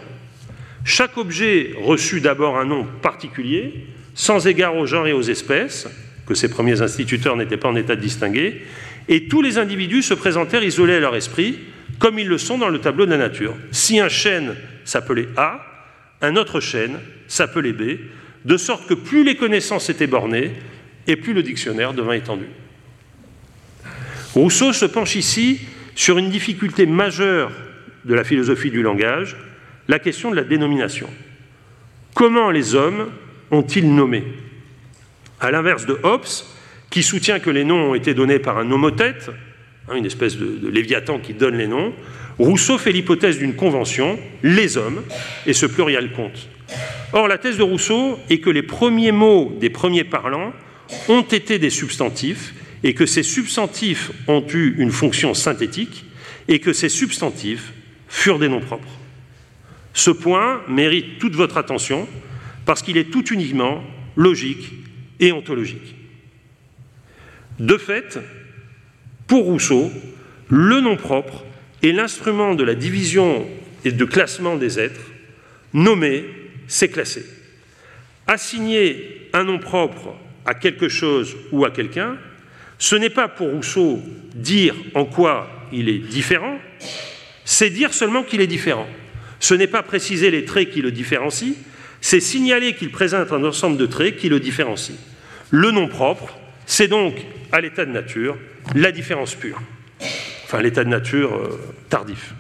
[0.89, 5.87] Chaque objet reçut d'abord un nom particulier, sans égard au genre et aux espèces,
[6.27, 8.63] que ces premiers instituteurs n'étaient pas en état de distinguer,
[9.07, 11.59] et tous les individus se présentèrent isolés à leur esprit,
[11.99, 13.55] comme ils le sont dans le tableau de la nature.
[13.71, 15.61] Si un chêne s'appelait A,
[16.23, 17.99] un autre chêne s'appelait B,
[18.47, 20.53] de sorte que plus les connaissances étaient bornées,
[21.07, 22.47] et plus le dictionnaire devint étendu.
[24.33, 25.61] Rousseau se penche ici
[25.95, 27.53] sur une difficulté majeure
[28.07, 29.37] de la philosophie du langage,
[29.89, 31.09] la question de la dénomination.
[32.15, 33.11] Comment les hommes
[33.51, 34.23] ont-ils nommé?
[35.41, 36.27] À l'inverse de Hobbes,
[36.91, 39.31] qui soutient que les noms ont été donnés par un nomothète,
[39.89, 41.93] hein, une espèce de, de léviathan qui donne les noms,
[42.39, 45.03] Rousseau fait l'hypothèse d'une convention, les hommes,
[45.47, 46.49] et ce pluriel compte.
[47.13, 50.53] Or, la thèse de Rousseau est que les premiers mots des premiers parlants
[51.09, 56.05] ont été des substantifs et que ces substantifs ont eu une fonction synthétique
[56.47, 57.73] et que ces substantifs
[58.09, 58.98] furent des noms propres.
[59.99, 62.07] Ce point mérite toute votre attention
[62.65, 63.83] parce qu'il est tout uniquement
[64.15, 64.73] logique
[65.19, 65.97] et ontologique.
[67.59, 68.21] De fait,
[69.27, 69.91] pour Rousseau,
[70.51, 71.45] le nom propre
[71.83, 73.45] est l'instrument de la division
[73.85, 75.11] et de classement des êtres.
[75.75, 76.27] Nommer,
[76.69, 77.27] c'est classer.
[78.29, 80.15] Assigner un nom propre
[80.47, 82.19] à quelque chose ou à quelqu'un,
[82.79, 84.01] ce n'est pas pour Rousseau
[84.33, 86.61] dire en quoi il est différent,
[87.45, 88.87] c'est dire seulement qu'il est différent.
[89.41, 91.55] Ce n'est pas préciser les traits qui le différencient,
[92.01, 94.97] c'est signaler qu'il présente un ensemble de traits qui le différencient.
[95.51, 97.15] Le nom propre, c'est donc,
[97.53, 98.37] à l'état de nature,
[98.75, 99.61] la différence pure,
[100.45, 102.35] enfin l'état de nature euh, tardif.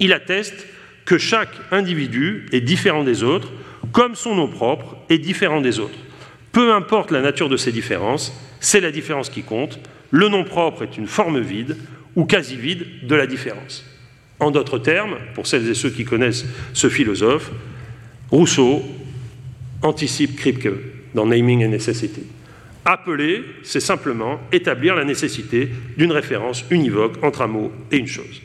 [0.00, 0.66] Il atteste
[1.04, 3.52] que chaque individu est différent des autres,
[3.92, 5.98] comme son nom propre est différent des autres.
[6.52, 9.78] Peu importe la nature de ces différences, c'est la différence qui compte.
[10.10, 11.76] Le nom propre est une forme vide
[12.16, 13.84] ou quasi vide de la différence.
[14.40, 17.50] En d'autres termes, pour celles et ceux qui connaissent ce philosophe,
[18.30, 18.82] Rousseau
[19.82, 20.68] anticipe Kripke
[21.14, 22.22] dans Naming and Necessity.
[22.84, 28.40] Appeler, c'est simplement établir la nécessité d'une référence univoque entre un mot et une chose.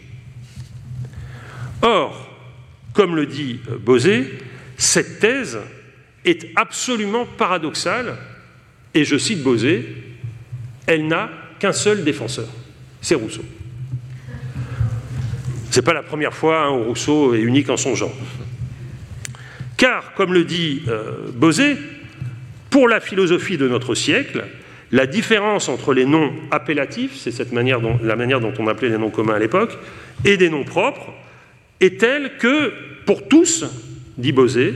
[1.81, 2.29] Or,
[2.93, 4.33] comme le dit Bosé,
[4.77, 5.59] cette thèse
[6.25, 8.17] est absolument paradoxale,
[8.93, 9.85] et je cite Bosé,
[10.87, 11.29] elle n'a
[11.59, 12.47] qu'un seul défenseur,
[13.01, 13.43] c'est Rousseau.
[15.73, 18.13] Ce n'est pas la première fois où Rousseau est unique en son genre.
[19.75, 21.31] Car, comme le dit euh,
[22.69, 24.45] pour la philosophie de notre siècle,
[24.91, 28.89] la différence entre les noms appellatifs, c'est cette manière dont, la manière dont on appelait
[28.89, 29.75] les noms communs à l'époque,
[30.23, 31.11] et des noms propres,
[31.79, 32.71] est telle que,
[33.07, 33.65] pour tous,
[34.19, 34.75] dit Bosé,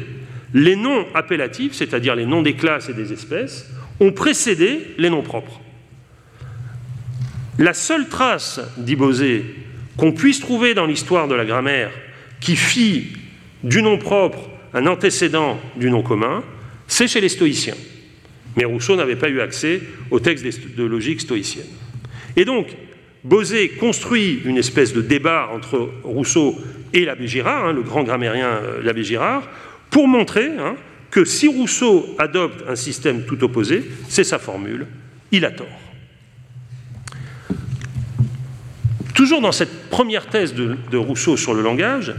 [0.55, 5.21] les noms appellatifs, c'est-à-dire les noms des classes et des espèces, ont précédé les noms
[5.21, 5.62] propres.
[7.60, 9.45] La seule trace, dit Bosé,
[9.97, 11.91] qu'on puisse trouver dans l'histoire de la grammaire
[12.39, 13.07] qui fit
[13.63, 14.39] du nom propre
[14.73, 16.43] un antécédent du nom commun,
[16.88, 17.75] c'est chez les stoïciens.
[18.55, 19.81] Mais Rousseau n'avait pas eu accès
[20.12, 21.67] au texte de logique stoïcienne.
[22.36, 22.67] Et donc,
[23.23, 26.55] Bosé construit une espèce de débat entre Rousseau
[26.93, 29.43] et l'abbé Girard, hein, le grand grammairien euh, l'abbé Girard,
[29.89, 30.75] pour montrer hein,
[31.12, 34.88] que si Rousseau adopte un système tout opposé, c'est sa formule,
[35.31, 35.67] il a tort.
[39.17, 42.13] Toujours dans cette première thèse de, Rousseau sur le langage,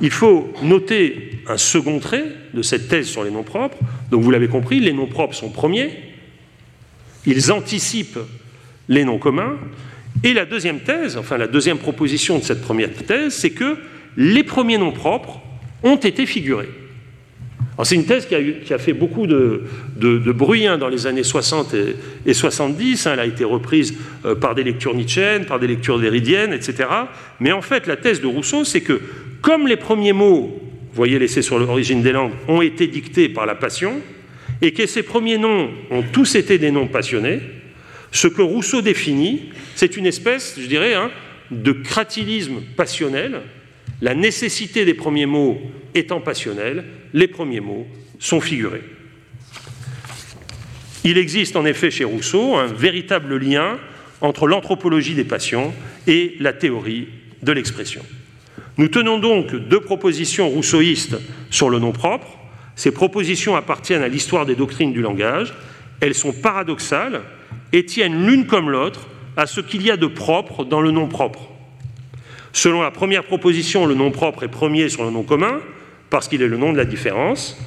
[0.00, 3.76] il faut noter un second trait de cette thèse sur les noms propres.
[4.12, 5.90] Donc vous l'avez compris, les noms propres sont premiers,
[7.26, 8.20] ils anticipent
[8.88, 9.56] les noms communs.
[10.22, 13.76] Et la deuxième thèse, enfin la deuxième proposition de cette première thèse, c'est que
[14.16, 15.40] les premiers noms propres
[15.82, 16.70] ont été figurés.
[17.82, 19.64] C'est une thèse qui a, fait beaucoup de,
[20.32, 21.74] bruit hein, dans les années 60
[22.24, 23.06] et, 70.
[23.06, 23.10] Hein.
[23.14, 26.88] elle a été reprise euh, par des lectures nietzschéennes, par des lectures déridiennes, etc.
[27.40, 29.00] Mais en fait, la thèse de Rousseau, c'est que
[29.42, 33.44] comme les premiers mots, vous voyez l'essai sur l'origine des langues, ont été dictés par
[33.44, 34.00] la passion,
[34.62, 37.40] et que ces premiers noms ont tous été des noms passionnés,
[38.12, 41.10] ce que Rousseau définit, c'est une espèce, je dirais, hein,
[41.50, 43.40] de cratilisme passionnel,
[44.00, 45.60] la nécessité des premiers mots
[45.94, 47.86] étant passionnelle, les premiers mots
[48.18, 48.82] sont figurés.
[51.04, 53.78] Il existe en effet chez Rousseau un véritable lien
[54.20, 55.74] entre l'anthropologie des passions
[56.06, 57.08] et la théorie
[57.42, 58.02] de l'expression.
[58.78, 61.16] Nous tenons donc deux propositions rousseauistes
[61.50, 62.38] sur le nom propre.
[62.74, 65.54] Ces propositions appartiennent à l'histoire des doctrines du langage.
[66.00, 67.20] Elles sont paradoxales
[67.72, 71.06] et tiennent l'une comme l'autre à ce qu'il y a de propre dans le nom
[71.06, 71.53] propre.
[72.54, 75.60] Selon la première proposition, le nom propre est premier sur le nom commun,
[76.08, 77.58] parce qu'il est le nom de la différence.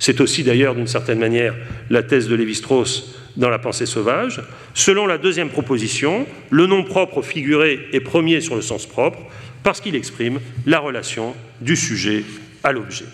[0.00, 1.54] C'est aussi d'ailleurs d'une certaine manière
[1.90, 4.42] la thèse de Lévi-Strauss dans la pensée sauvage.
[4.74, 9.20] Selon la deuxième proposition, le nom propre figuré est premier sur le sens propre
[9.62, 12.24] parce qu'il exprime la relation du sujet
[12.64, 13.06] à l'objet.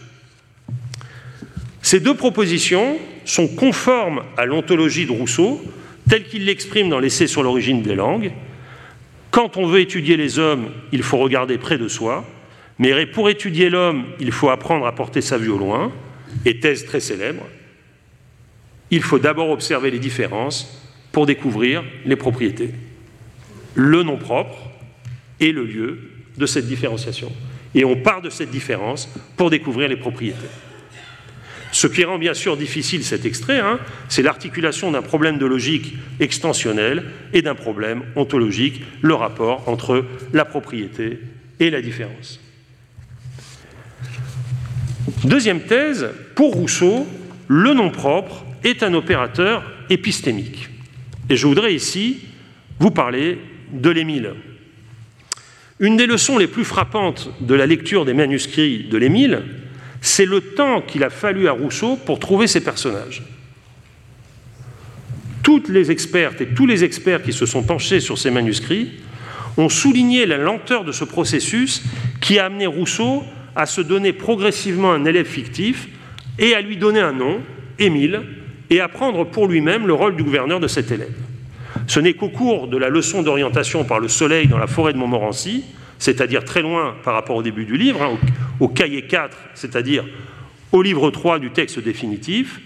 [1.82, 2.96] Ces deux propositions
[3.26, 5.62] sont conformes à l'ontologie de Rousseau,
[6.08, 8.32] telle qu'il l'exprime dans l'essai sur l'origine des langues.
[9.32, 12.24] Quand on veut étudier les hommes, il faut regarder près de soi.
[12.78, 15.90] Mais pour étudier l'homme, il faut apprendre à porter sa vue au loin,
[16.44, 17.42] et thèse très célèbre,
[18.90, 20.78] il faut d'abord observer les différences
[21.12, 22.70] pour découvrir les propriétés.
[23.74, 24.70] Le nom propre
[25.40, 25.98] est le lieu
[26.36, 27.32] de cette différenciation.
[27.74, 30.48] Et on part de cette différence pour découvrir les propriétés.
[31.72, 35.94] Ce qui rend bien sûr difficile cet extrait, hein, c'est l'articulation d'un problème de logique
[36.20, 40.04] extensionnelle et d'un problème ontologique, le rapport entre
[40.34, 41.18] la propriété
[41.60, 42.40] et la différence.
[45.24, 47.06] Deuxième thèse, pour Rousseau,
[47.48, 50.68] le nom propre est un opérateur épistémique.
[51.30, 52.20] Et je voudrais ici
[52.80, 53.38] vous parler
[53.72, 54.34] de l'Émile.
[55.80, 59.42] Une des leçons les plus frappantes de la lecture des manuscrits de l'Émile,
[60.02, 63.22] c'est le temps qu'il a fallu à Rousseau pour trouver ses personnages.
[65.44, 68.90] Toutes les expertes et tous les experts qui se sont penchés sur ces manuscrits
[69.56, 71.82] ont souligné la lenteur de ce processus
[72.20, 73.22] qui a amené Rousseau
[73.54, 75.88] à se donner progressivement un élève fictif
[76.38, 77.40] et à lui donner un nom,
[77.78, 78.22] Émile,
[78.70, 81.14] et à prendre pour lui-même le rôle du gouverneur de cet élève.
[81.86, 84.98] Ce n'est qu'au cours de la leçon d'orientation par le soleil dans la forêt de
[84.98, 85.64] Montmorency,
[86.02, 88.18] c'est-à-dire très loin par rapport au début du livre, hein,
[88.58, 90.04] au, cahier 4, c'est-à-dire
[90.72, 92.60] au livre 3 du texte définitif,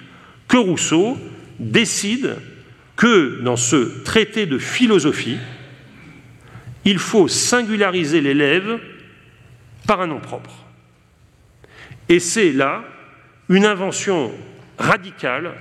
[0.49, 1.19] que Rousseau
[1.59, 2.37] décide
[2.97, 5.37] que dans ce traité de philosophie,
[6.87, 8.81] il faut singulariser l'élève
[9.87, 10.65] par un nom propre.
[12.09, 12.85] Et c'est là
[13.51, 14.33] une invention
[14.79, 15.53] radicale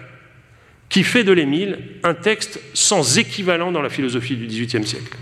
[0.87, 5.17] qui fait de l'Émile un texte sans équivalent dans la philosophie du XVIIIe siècle.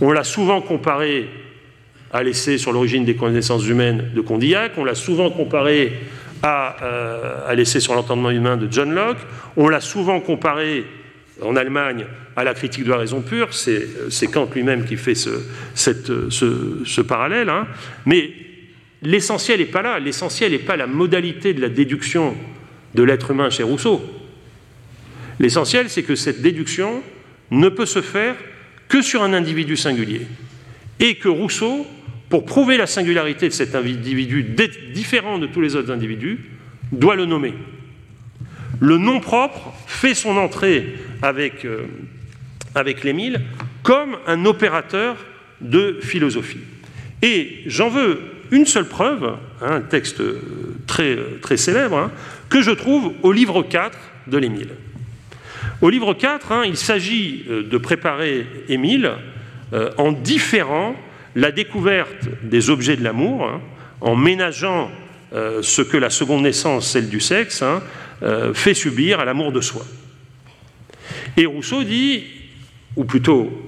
[0.00, 1.28] On l'a souvent comparé
[2.12, 5.92] à l'essai sur l'origine des connaissances humaines de Condillac, on l'a souvent comparé
[6.42, 9.18] à, euh, l'essai sur l'entendement humain de John Locke,
[9.56, 10.84] on l'a souvent comparé
[11.42, 15.30] en Allemagne à la critique de la raison pure, c'est Kant lui-même qui fait ce,
[15.74, 17.66] ce, parallèle, hein.
[18.04, 18.30] mais
[19.02, 22.34] L'essentiel n'est pas là, l'essentiel n'est pas la modalité de la déduction
[22.94, 24.02] de l'être humain chez Rousseau.
[25.38, 27.02] L'essentiel, c'est que cette déduction
[27.50, 28.34] ne peut se faire
[28.88, 30.22] que sur un individu singulier.
[31.00, 31.86] Et que Rousseau,
[32.28, 34.42] pour prouver la singularité de cet individu
[34.94, 36.38] différent de tous les autres individus,
[36.92, 37.54] doit le nommer.
[38.80, 41.84] Le nom propre fait son entrée avec, euh,
[42.74, 43.40] avec l'Émile
[43.82, 45.16] comme un opérateur
[45.60, 46.60] de philosophie.
[47.22, 50.22] Et j'en veux une seule preuve, hein, un texte
[50.86, 52.12] très, très célèbre, hein,
[52.48, 54.70] que je trouve au livre 4 de l'Émile.
[55.80, 59.12] Au livre 4, hein, il s'agit euh, de préparer Émile
[59.72, 60.94] euh, en différant
[61.34, 63.60] la découverte des objets de l'amour,
[64.00, 64.90] en ménageant
[65.32, 67.82] euh, ce que la seconde naissance, celle du sexe, hein,
[68.22, 69.84] euh, fait subir à l'amour de soi.
[71.36, 72.24] Et Rousseau dit,
[72.96, 73.62] ou plutôt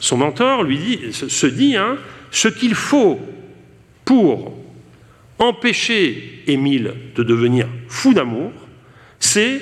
[0.00, 1.96] son mentor lui dit, se, dit, hein,
[2.30, 3.20] ce qu'il faut
[4.04, 4.56] pour
[5.38, 8.52] empêcher Émile de devenir fou d'amour,
[9.18, 9.60] c'est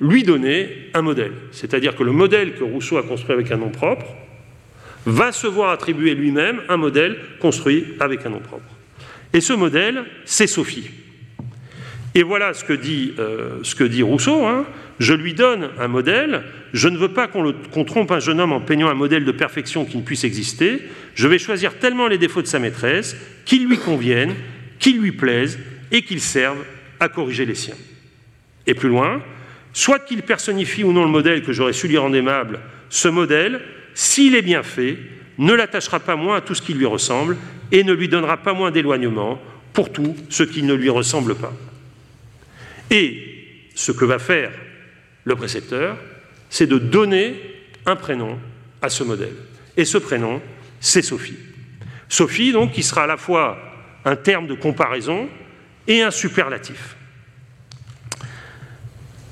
[0.00, 1.32] lui donner un modèle.
[1.52, 4.06] C'est-à-dire que le modèle que Rousseau a construit avec un nom propre,
[5.06, 8.68] va se voir attribuer lui-même un modèle construit avec un nom propre.
[9.32, 10.90] Et ce modèle, c'est Sophie.
[12.14, 13.60] Et voilà ce que dit, euh,
[14.02, 14.46] Rousseau.
[14.46, 14.66] Hein.
[14.98, 18.60] Je lui donne un modèle, je ne veux pas qu'on trompe un jeune homme en
[18.60, 20.82] peignant un modèle de perfection qui ne puisse exister,
[21.14, 24.34] je vais choisir tellement les défauts de sa maîtresse qu'ils lui conviennent,
[24.80, 25.58] qu'ils lui plaisent
[25.92, 26.64] et qu'ils servent
[26.98, 27.76] à corriger les siens.
[28.66, 29.22] Et plus loin,
[29.72, 33.60] soit qu'il personnifie ou non le modèle que j'aurais su lui rendre aimable, ce modèle,
[33.94, 34.98] s'il est bien fait,
[35.38, 37.36] ne l'attachera pas moins à tout ce qui lui ressemble
[37.70, 39.40] et ne lui donnera pas moins d'éloignement
[39.72, 41.52] pour tout ce qui ne lui ressemble pas.
[42.90, 43.22] Et
[43.74, 44.50] ce que va faire
[45.24, 45.96] le précepteur,
[46.50, 47.34] c'est de donner
[47.86, 48.38] un prénom
[48.82, 49.36] à ce modèle.
[49.76, 50.42] Et ce prénom,
[50.80, 51.38] c'est Sophie.
[52.08, 53.58] Sophie, donc, qui sera à la fois
[54.04, 55.28] un terme de comparaison
[55.86, 56.96] et un superlatif.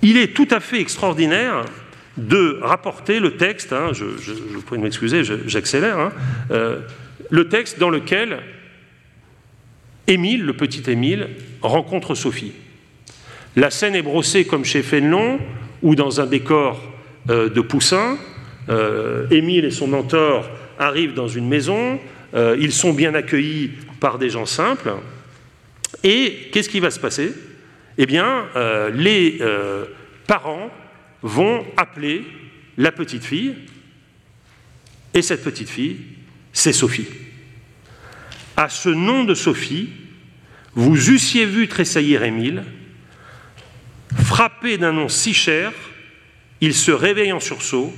[0.02, 1.64] Il est tout à fait extraordinaire
[2.16, 6.12] de rapporter le texte, hein, je, vous prie de m'excuser, j'accélère, hein,
[6.50, 6.80] euh,
[7.30, 8.38] le texte dans lequel
[10.06, 11.28] Émile, le petit Émile,
[11.60, 12.52] rencontre Sophie.
[13.56, 15.40] La scène est brossée comme chez Fénelon
[15.82, 16.80] ou dans un décor
[17.28, 18.16] euh, de Poussin.
[18.68, 21.98] Euh, Émile et son mentor arrivent dans une maison,
[22.58, 24.92] ils sont bien accueillis par des gens simples.
[26.04, 27.32] Et qu'est-ce qui va se passer?
[27.98, 28.46] Eh bien,
[28.94, 29.38] les
[30.26, 30.70] parents
[31.22, 32.24] vont appeler
[32.76, 33.54] la petite fille,
[35.14, 35.98] et cette petite fille,
[36.52, 37.08] c'est Sophie.
[38.56, 39.90] À ce nom de Sophie,
[40.74, 42.64] vous eussiez vu tressaillir Émile,
[44.14, 45.72] frappé d'un nom si cher,
[46.60, 47.94] il se réveille en sursaut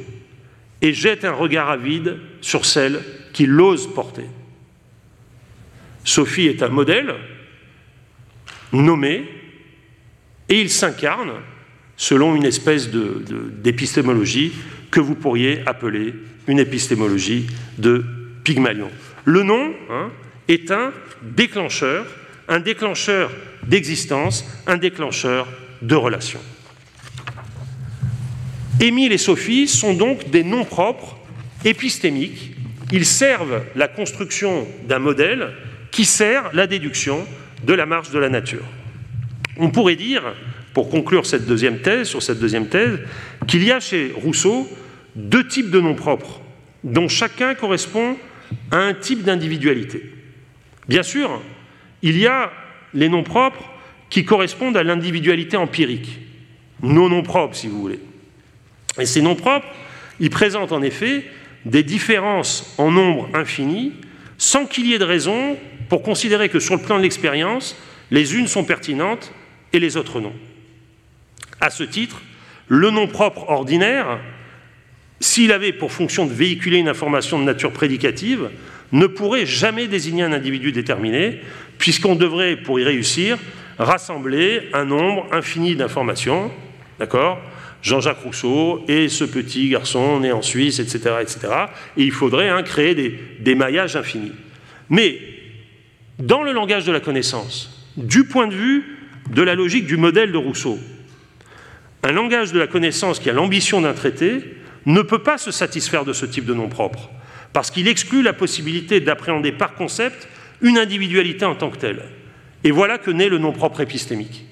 [0.81, 4.27] et jette un regard avide sur celle qu'il ose porter.
[6.05, 7.15] Sophie est un modèle
[8.73, 9.29] nommé
[10.49, 11.33] et il s'incarne
[11.97, 14.53] selon une espèce d'épistémologie
[14.91, 16.15] que vous pourriez appeler
[16.47, 18.05] une épistémologie de
[18.45, 18.91] Pygmalion.
[19.25, 20.11] Le nom hein,
[20.47, 22.07] est un déclencheur,
[22.49, 23.31] un déclencheur
[23.67, 25.47] d'existence, un déclencheur
[25.83, 26.41] de relation.
[28.81, 31.19] Émile et Sophie sont donc des noms propres
[31.65, 32.53] épistémiques.
[32.93, 35.53] Ils servent la construction d'un modèle
[35.91, 37.27] qui sert la déduction
[37.65, 38.65] de la marche de la nature.
[39.59, 40.23] On pourrait dire
[40.73, 43.01] pour conclure cette deuxième thèse, sur cette deuxième thèse,
[43.47, 44.68] qu'il y a chez Rousseau
[45.16, 46.40] deux types de noms propres,
[46.85, 48.16] dont chacun correspond
[48.71, 50.12] à un type d'individualité.
[50.88, 51.42] Bien sûr,
[52.03, 52.53] il y a
[52.94, 53.64] les noms propres
[54.11, 56.21] qui correspondent à l'individualité empirique,
[56.83, 58.01] nos noms propres, si vous voulez.
[58.99, 59.66] Et ces noms propres,
[60.21, 61.25] ils présentent en effet
[61.64, 63.92] des différences en nombre infini,
[64.38, 65.57] sans qu'il y ait de raison
[65.88, 67.77] pour considérer que sur le plan de l'expérience,
[68.11, 69.33] les unes sont pertinentes
[69.72, 70.33] et les autres non.
[71.61, 72.22] À ce titre,
[72.68, 74.20] le nom propre ordinaire,
[75.20, 78.50] s'il avait pour fonction de véhiculer une information de nature prédicative,
[78.92, 81.40] ne pourrait jamais désigner un individu déterminé,
[81.78, 83.38] puisqu'on devrait, pour y réussir,
[83.78, 86.50] rassembler un nombre infini d'informations,
[86.98, 87.38] d'accord
[87.81, 91.38] Jean-Jacques Rousseau et ce petit garçon né en Suisse, etc., etc.
[91.96, 94.33] Et il faudrait hein, créer des, des maillages infinis.
[94.90, 95.20] Mais
[96.18, 98.98] dans le langage de la connaissance, du point de vue
[99.31, 100.79] de la logique du modèle de Rousseau,
[102.03, 106.05] un langage de la connaissance qui a l'ambition d'un traité ne peut pas se satisfaire
[106.05, 107.11] de ce type de nom propre,
[107.53, 110.29] parce qu'il exclut la possibilité d'appréhender par concept
[110.61, 112.03] une individualité en tant que telle.
[112.64, 114.45] Et voilà que naît le nom propre épistémique.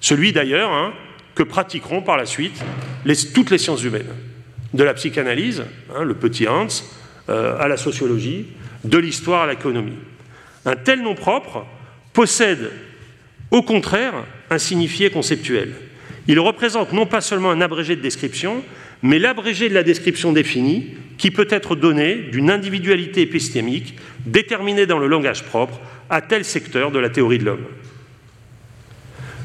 [0.00, 0.92] Celui d'ailleurs hein,
[1.34, 2.62] que pratiqueront par la suite
[3.34, 4.14] toutes les sciences humaines,
[4.74, 6.68] de la psychanalyse, hein, le petit Hans,
[7.28, 8.46] euh, à la sociologie,
[8.84, 9.98] de l'histoire à l'économie.
[10.64, 11.66] Un tel nom propre
[12.12, 12.70] possède
[13.50, 14.14] au contraire
[14.50, 15.72] un signifié conceptuel.
[16.28, 18.62] Il représente non pas seulement un abrégé de description,
[19.02, 23.96] mais l'abrégé de la description définie qui peut être donné d'une individualité épistémique
[24.26, 27.66] déterminée dans le langage propre à tel secteur de la théorie de l'homme.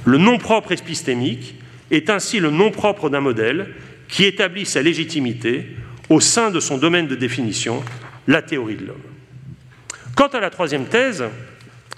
[0.06, 1.56] Le nom propre épistémique
[1.92, 3.70] est ainsi le nom propre d'un modèle
[4.08, 5.66] qui établit sa légitimité
[6.10, 7.84] au sein de son domaine de définition,
[8.28, 9.02] la théorie de l'homme.
[10.16, 11.24] Quant à la troisième thèse,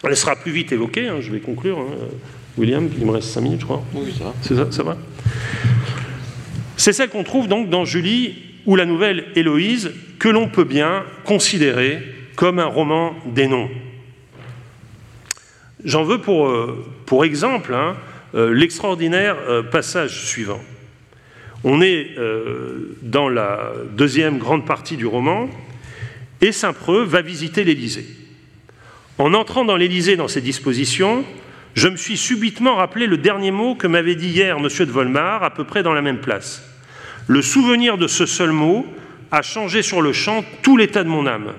[0.09, 1.79] elle sera plus vite évoquée, hein, je vais conclure.
[1.79, 1.95] Hein.
[2.57, 3.83] William, il me reste cinq minutes, je crois.
[3.93, 4.33] Oui, ça.
[4.41, 4.97] C'est ça, ça va
[6.75, 8.35] C'est celle qu'on trouve donc dans Julie
[8.65, 12.01] ou la nouvelle Héloïse, que l'on peut bien considérer
[12.35, 13.69] comme un roman des noms.
[15.83, 16.51] J'en veux pour,
[17.05, 17.95] pour exemple hein,
[18.33, 19.37] l'extraordinaire
[19.71, 20.61] passage suivant.
[21.63, 22.15] On est
[23.03, 25.49] dans la deuxième grande partie du roman,
[26.41, 28.05] et Saint-Preux va visiter l'Élysée.
[29.17, 31.25] En entrant dans l'Élysée dans ces dispositions,
[31.73, 34.67] je me suis subitement rappelé le dernier mot que m'avait dit hier M.
[34.67, 36.63] de Volmar, à peu près dans la même place.
[37.27, 38.85] Le souvenir de ce seul mot
[39.31, 41.53] a changé sur le champ tout l'état de mon âme.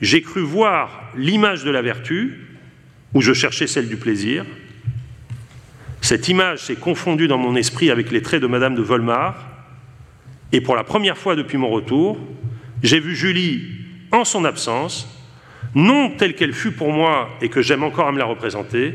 [0.00, 2.48] J'ai cru voir l'image de la vertu,
[3.14, 4.44] où je cherchais celle du plaisir.
[6.02, 9.34] Cette image s'est confondue dans mon esprit avec les traits de Madame de Volmar,
[10.52, 12.18] et pour la première fois depuis mon retour,
[12.82, 13.62] j'ai vu Julie
[14.12, 15.08] en son absence,
[15.74, 18.94] non telle qu'elle fut pour moi et que j'aime encore à me la représenter,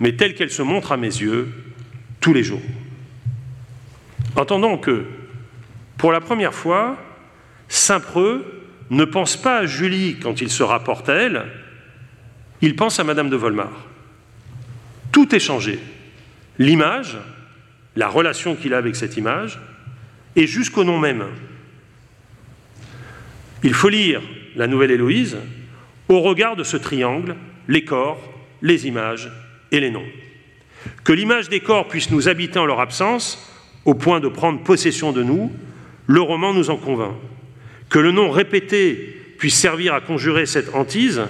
[0.00, 1.52] mais telle qu'elle se montre à mes yeux
[2.20, 2.62] tous les jours.
[4.36, 5.04] Entendons que,
[5.98, 6.96] pour la première fois,
[7.68, 8.44] Saint-Preux
[8.90, 11.44] ne pense pas à Julie quand il se rapporte à elle,
[12.60, 13.86] il pense à Madame de Volmar.
[15.10, 15.78] Tout est changé.
[16.58, 17.16] L'image,
[17.96, 19.58] la relation qu'il a avec cette image,
[20.36, 21.24] et jusqu'au nom même.
[23.62, 24.22] Il faut lire
[24.56, 25.36] la nouvelle Héloïse,
[26.12, 27.36] au regard de ce triangle,
[27.68, 28.20] les corps,
[28.60, 29.30] les images
[29.70, 30.06] et les noms.
[31.04, 33.50] Que l'image des corps puisse nous habiter en leur absence,
[33.84, 35.50] au point de prendre possession de nous,
[36.06, 37.14] le roman nous en convainc.
[37.88, 41.22] Que le nom répété puisse servir à conjurer cette hantise,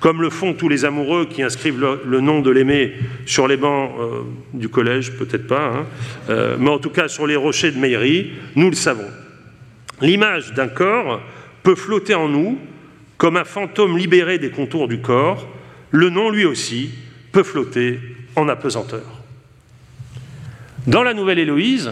[0.00, 2.92] comme le font tous les amoureux qui inscrivent le, nom de l'aimé
[3.24, 4.20] sur les bancs euh,
[4.52, 5.86] du collège, peut-être pas, hein,
[6.28, 9.08] euh, mais en tout cas sur les rochers de Meillerie, nous le savons.
[10.02, 11.22] L'image d'un corps
[11.62, 12.58] peut flotter en nous
[13.18, 15.46] comme un fantôme libéré des contours du corps,
[15.90, 16.90] le nom lui aussi
[17.32, 18.00] peut flotter
[18.36, 19.22] en apesanteur.
[20.86, 21.90] Dans la nouvelle Héloïse,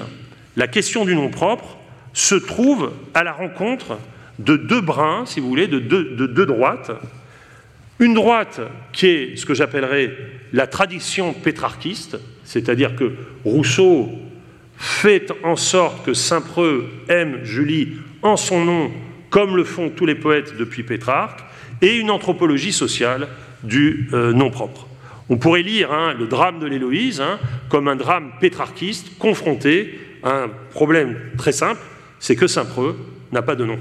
[0.57, 1.79] la question du nom propre
[2.12, 3.99] se trouve à la rencontre
[4.39, 6.91] de deux brins, si vous voulez, de deux, de deux droites.
[7.99, 8.61] Une droite
[8.93, 10.12] qui est ce que j'appellerais
[10.53, 13.12] la tradition pétrarchiste, c'est-à-dire que
[13.45, 14.11] Rousseau
[14.77, 17.93] fait en sorte que Saint-Preux aime Julie
[18.23, 18.91] en son nom
[19.33, 21.41] comme le font tous les poètes depuis Pétrarque,
[21.80, 23.28] et une anthropologie sociale
[23.64, 24.87] du euh, nom propre.
[25.30, 30.43] On pourrait lire hein, le drame de l'Héloïse hein, comme un drame pétrarchiste confronté à
[30.43, 31.80] un problème très simple,
[32.20, 32.95] c'est que Saint-Preux
[33.33, 33.78] n'a pas de nom.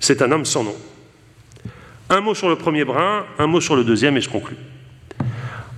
[0.00, 0.76] C'est un homme sans nom.
[2.10, 4.56] Un mot sur le premier brin, un mot sur le deuxième, et je conclus.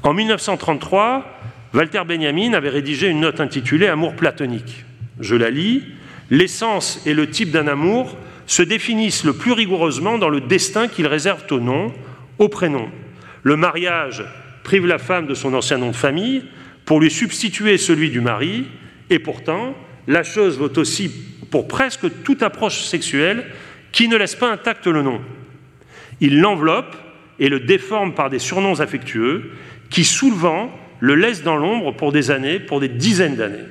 [0.03, 1.27] En 1933,
[1.75, 4.87] Walter Benjamin avait rédigé une note intitulée Amour platonique.
[5.21, 5.83] Je la lis
[6.31, 8.17] l'essence et le type d'un amour
[8.47, 11.93] se définissent le plus rigoureusement dans le destin qu'ils réservent au nom,
[12.39, 12.89] au prénom.
[13.43, 14.25] Le mariage
[14.63, 16.45] prive la femme de son ancien nom de famille
[16.85, 18.67] pour lui substituer celui du mari,
[19.11, 19.75] et pourtant,
[20.07, 21.11] la chose vaut aussi
[21.51, 23.47] pour presque toute approche sexuelle
[23.93, 25.21] qui ne laisse pas intact le nom.
[26.21, 26.97] Il l'enveloppe
[27.39, 29.53] et le déforme par des surnoms affectueux
[29.91, 30.71] qui, soulevant,
[31.01, 33.65] le laissent dans l'ombre pour des années, pour des dizaines d'années.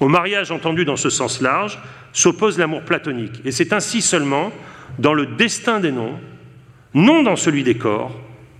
[0.00, 1.78] Au mariage entendu dans ce sens large
[2.12, 4.52] s'oppose l'amour platonique, et c'est ainsi seulement
[4.98, 6.18] dans le destin des noms,
[6.94, 8.14] non dans celui des corps,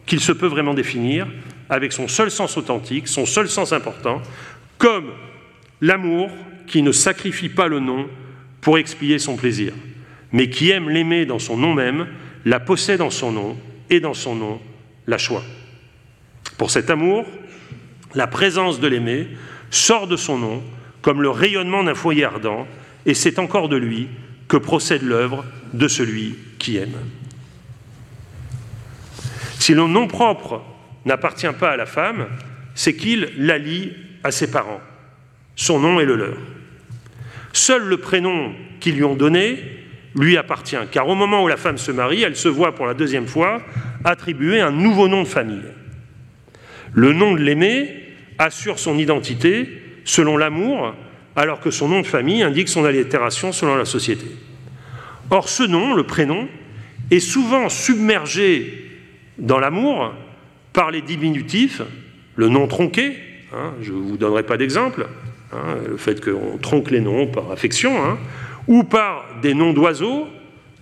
[0.07, 1.26] qu'il se peut vraiment définir
[1.70, 4.20] avec son seul sens authentique, son seul sens important,
[4.78, 5.11] comme
[5.80, 6.30] l'amour
[6.66, 8.09] qui ne sacrifie pas le nom
[8.61, 9.72] pour expier son plaisir,
[10.32, 12.07] mais qui aime l'aimer dans son nom même,
[12.45, 13.57] la possède en son nom,
[13.91, 14.61] et dans son nom
[15.07, 15.43] la choix.
[16.59, 17.26] Pour cet amour,
[18.14, 19.28] la présence de l'aimer
[19.70, 20.62] sort de son nom
[21.05, 22.66] comme le rayonnement d'un foyer ardent,
[23.05, 24.09] et c'est encore de lui
[24.48, 25.44] que procède l'œuvre
[25.74, 26.96] de celui qui aime.
[29.59, 30.62] Si le nom propre
[31.05, 32.26] n'appartient pas à la femme,
[32.74, 33.92] c'est qu'il la lie
[34.22, 34.80] à ses parents.
[35.57, 36.38] Son nom est le leur.
[37.52, 39.59] Seul le prénom qu'ils lui ont donné
[40.16, 42.94] lui appartient, car au moment où la femme se marie, elle se voit pour la
[42.94, 43.61] deuxième fois
[44.05, 45.68] attribuer un nouveau nom de famille.
[46.94, 47.94] Le nom de l'aimé
[48.38, 50.94] assure son identité selon l'amour,
[51.36, 54.26] alors que son nom de famille indique son allitération selon la société.
[55.30, 56.48] Or, ce nom, le prénom,
[57.11, 58.90] est souvent submergé
[59.38, 60.14] dans l'amour
[60.72, 61.82] par les diminutifs,
[62.36, 63.16] le nom tronqué,
[63.52, 65.07] hein, je ne vous donnerai pas d'exemple,
[65.52, 68.18] hein, le fait qu'on tronque les noms par affection, hein,
[68.66, 70.26] ou par des noms d'oiseaux,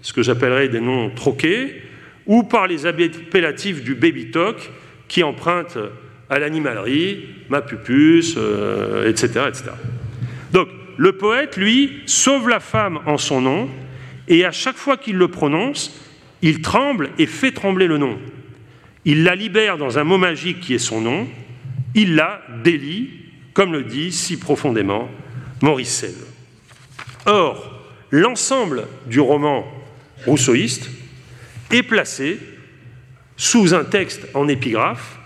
[0.01, 1.83] ce que j'appellerais des noms troqués,
[2.27, 4.71] ou par les appellatifs du baby talk
[5.09, 5.79] qui empruntent
[6.33, 9.71] à l'animalerie, ma pupus, etc., euh, etc.
[10.51, 13.69] Donc, le poète, lui, sauve la femme en son nom,
[14.29, 15.95] et à chaque fois qu'il le prononce,
[16.41, 18.19] il tremble et fait trembler le nom.
[19.05, 21.29] Il la libère dans un mot magique qui est son nom,
[21.95, 23.11] il la délie,
[23.53, 25.11] comme le dit si profondément
[25.61, 26.07] Maurice.
[27.27, 27.79] Or,
[28.11, 29.67] l'ensemble du roman
[30.25, 30.89] rousseauiste
[31.71, 32.39] est placé
[33.37, 35.19] sous un texte en épigraphe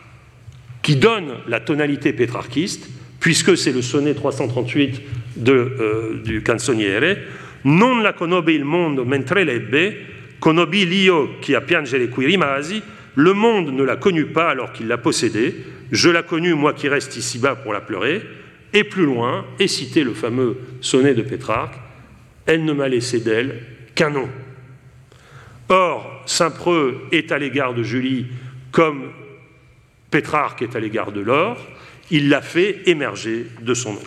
[0.86, 5.02] qui donne la tonalité pétrarchiste, puisque c'est le sonnet 338
[5.34, 7.16] de, euh, du canzoniere,
[7.64, 9.94] non la conobbe il mondo mentre lebbe,
[10.38, 12.84] conobbi l'io qui a piangere qui rimasi,
[13.16, 15.56] le monde ne l'a connue pas alors qu'il l'a possédée,
[15.90, 18.22] je l'ai connue moi qui reste ici-bas pour la pleurer,
[18.72, 21.74] et plus loin est cité le fameux sonnet de Pétrarque,
[22.46, 23.60] elle ne m'a laissé d'elle
[23.96, 24.28] qu'un nom.
[25.68, 28.26] Or, Saint-Preux est à l'égard de Julie
[28.70, 29.10] comme
[30.10, 31.58] Pétrarque est à l'égard de l'or,
[32.10, 34.02] il l'a fait émerger de son nom.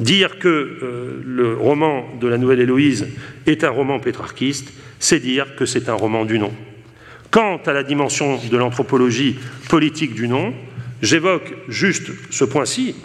[0.00, 3.06] Dire que euh, le roman de la Nouvelle Héloïse
[3.46, 6.52] est un roman pétrarchiste, c'est dire que c'est un roman du nom.
[7.30, 9.36] Quant à la dimension de l'anthropologie
[9.68, 10.52] politique du nom,
[11.00, 12.96] j'évoque juste ce point-ci,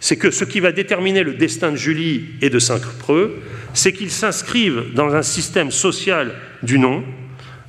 [0.00, 3.40] c'est que ce qui va déterminer le destin de Julie et de Saint-Preux,
[3.74, 7.04] c'est qu'ils s'inscrivent dans un système social du nom,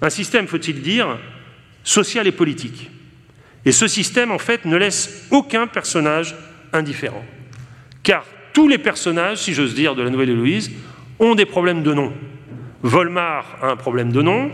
[0.01, 1.17] un système, faut-il dire,
[1.83, 2.91] social et politique.
[3.65, 6.35] Et ce système, en fait, ne laisse aucun personnage
[6.73, 7.25] indifférent.
[8.03, 10.71] Car tous les personnages, si j'ose dire, de la Nouvelle Héloïse
[11.19, 12.13] ont des problèmes de nom.
[12.81, 14.51] Volmar a un problème de nom.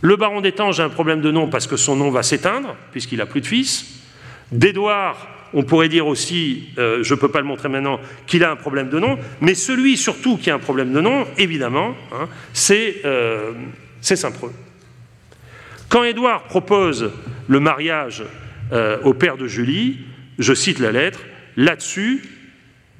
[0.00, 3.18] Le baron d'Étange a un problème de nom parce que son nom va s'éteindre, puisqu'il
[3.18, 4.02] n'a plus de fils.
[4.52, 8.50] D'Édouard, on pourrait dire aussi, euh, je ne peux pas le montrer maintenant, qu'il a
[8.50, 12.28] un problème de nom, mais celui surtout qui a un problème de nom, évidemment, hein,
[12.70, 13.52] euh,
[14.00, 14.52] c'est Saint-Preux.
[15.88, 17.10] Quand Édouard propose
[17.48, 18.24] le mariage
[18.72, 19.98] euh, au père de Julie,
[20.38, 21.20] je cite la lettre,
[21.56, 22.22] là-dessus,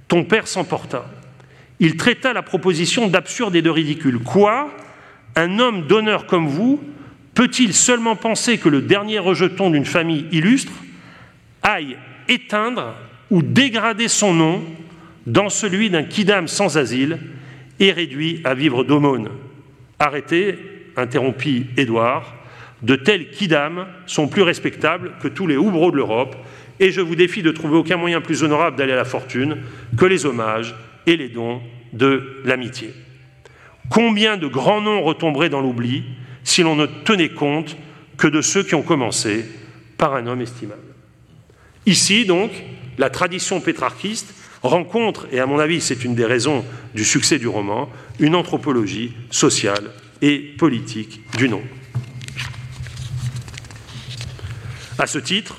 [0.09, 1.11] ton père s'emporta.
[1.81, 4.21] Il traita la proposition d'absurde et de ridicule.
[4.21, 4.75] Quoi?
[5.35, 6.81] Un homme d'honneur comme vous
[7.35, 10.73] peut-il seulement penser que le dernier rejeton d'une famille illustre
[11.63, 11.97] aille
[12.29, 12.95] éteindre
[13.31, 14.63] ou dégrader son nom
[15.27, 17.19] dans celui d'un kidam sans asile
[17.81, 19.31] et réduit à vivre d'aumône?
[19.99, 20.59] Arrêtez,
[20.97, 22.37] interrompit Édouard,
[22.85, 26.37] de tels kidam sont plus respectables que tous les houbreaux de l'Europe,
[26.81, 29.57] et je vous défie de trouver aucun moyen plus honorable d'aller à la fortune
[29.97, 30.75] que les hommages
[31.07, 31.63] et les dons
[31.93, 32.93] de l'amitié.
[33.89, 36.05] Combien de grands noms retomberaient dans l'oubli
[36.43, 37.77] si l'on ne tenait compte
[38.19, 39.47] que de ceux qui ont commencé
[39.97, 40.81] par un homme estimable
[41.87, 42.51] Ici, donc,
[42.99, 46.65] la tradition pétrarchiste rencontre, et à mon avis c'est une des raisons
[46.95, 51.63] du succès du roman, une anthropologie sociale et politique du nom.
[54.99, 55.57] À ce titre,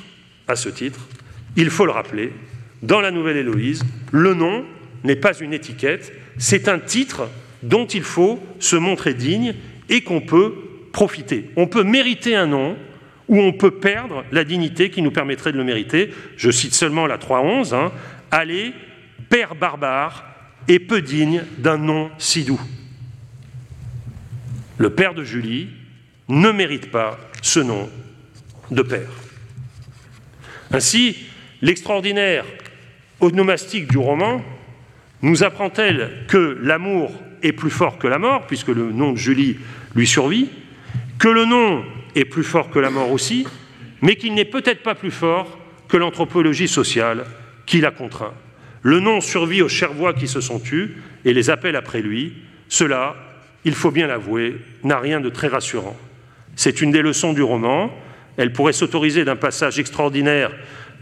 [1.55, 2.33] il faut le rappeler,
[2.81, 4.65] dans la Nouvelle Héloïse, le nom
[5.03, 7.29] n'est pas une étiquette, c'est un titre
[7.63, 9.55] dont il faut se montrer digne
[9.89, 10.53] et qu'on peut
[10.91, 11.49] profiter.
[11.55, 12.77] On peut mériter un nom
[13.27, 16.11] ou on peut perdre la dignité qui nous permettrait de le mériter.
[16.37, 17.91] Je cite seulement la 3.11, hein,
[18.31, 18.73] Allez,
[19.29, 20.25] père barbare
[20.67, 22.61] et peu digne d'un nom si doux.
[24.77, 25.69] Le père de Julie
[26.27, 27.89] ne mérite pas ce nom
[28.71, 29.24] de père.
[30.71, 31.17] Ainsi,
[31.61, 32.45] l'extraordinaire
[33.19, 34.43] onomastique du roman
[35.21, 37.11] nous apprend-elle que l'amour
[37.41, 39.57] est plus fort que la mort, puisque le nom de Julie
[39.95, 40.49] lui survit,
[41.19, 41.83] que le nom
[42.15, 43.45] est plus fort que la mort aussi,
[44.01, 45.57] mais qu'il n'est peut-être pas plus fort
[45.87, 47.25] que l'anthropologie sociale
[47.65, 48.33] qui l'a contraint.
[48.81, 52.33] Le nom survit aux Chervois qui se sont tus et les appels après lui.
[52.67, 53.15] Cela,
[53.63, 55.97] il faut bien l'avouer, n'a rien de très rassurant.
[56.55, 57.91] C'est une des leçons du roman,
[58.37, 60.51] elle pourrait s'autoriser d'un passage extraordinaire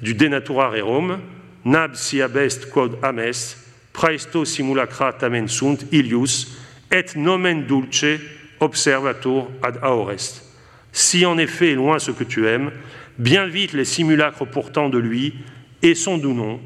[0.02, 1.20] du Denatura Rerum,
[1.66, 3.56] Nab si abest quod ames,
[3.94, 6.58] praesto simulacra tamen sunt ilius,
[6.92, 8.20] et nomen dulce
[8.60, 10.44] observator ad aorest.
[10.92, 12.72] Si en effet loin ce que tu aimes,
[13.18, 15.34] bien vite les simulacres pourtant de lui
[15.82, 16.60] et son doux nom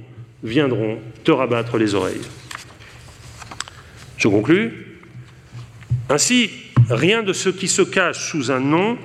[0.44, 2.28] viendront te rabattre les oreilles.
[4.18, 5.00] Je conclus.
[6.10, 6.50] Ainsi,
[6.90, 8.98] rien de ce qui se cache sous un nom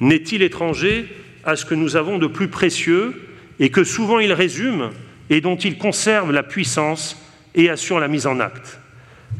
[0.00, 1.08] n'est-il étranger
[1.44, 3.14] à ce que nous avons de plus précieux
[3.58, 4.90] et que souvent il résume
[5.30, 7.20] et dont il conserve la puissance
[7.54, 8.80] et assure la mise en acte?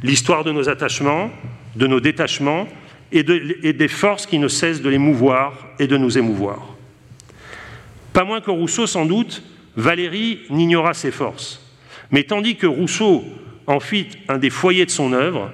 [0.02, 1.30] L'histoire de nos attachements,
[1.76, 2.68] de nos détachements
[3.12, 6.76] et, des forces qui ne cessent de les mouvoir et de nous émouvoir.
[8.12, 9.42] Pas moins que Rousseau, sans doute,
[9.76, 11.64] Valérie n'ignora ses forces.
[12.10, 13.24] Mais tandis que Rousseau
[13.66, 15.50] en fit un des foyers de son œuvre,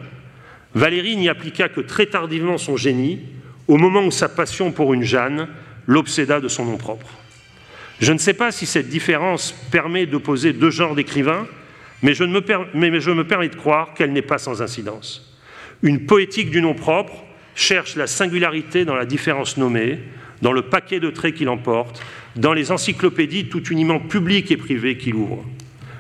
[0.75, 3.21] Valérie n'y appliqua que très tardivement son génie
[3.69, 5.49] au moment où sa passion pour une Jeanne
[5.87, 7.09] l'obséda de son nom propre.
[8.01, 11.47] Je ne sais pas si cette différence permet d'opposer deux genres d'écrivains,
[12.03, 12.41] mais, je me
[13.23, 15.35] permets de croire qu'elle n'est pas sans incidence.
[15.83, 20.01] Une poétique du nom propre cherche la singularité dans la différence nommée,
[20.43, 22.03] dans le paquet de traits qu'il emporte,
[22.37, 25.45] dans les encyclopédies tout uniment publiques et privées qu'il ouvre.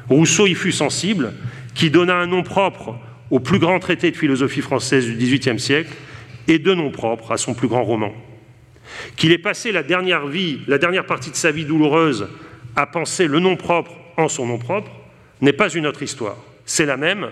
[0.08, 1.32] Rousseau y fut sensible,
[1.74, 2.98] qui donna un nom propre
[3.30, 5.92] au plus grand traité de philosophie française du XVIIIe siècle
[6.48, 8.12] et deux noms propres à son plus grand roman.
[9.16, 12.28] Qu'il ait passé la dernière vie, la dernière partie de sa vie douloureuse
[12.76, 14.90] à penser le nom propre en son nom propre
[15.40, 16.36] n'est pas une autre histoire.
[16.66, 17.30] C'est la même,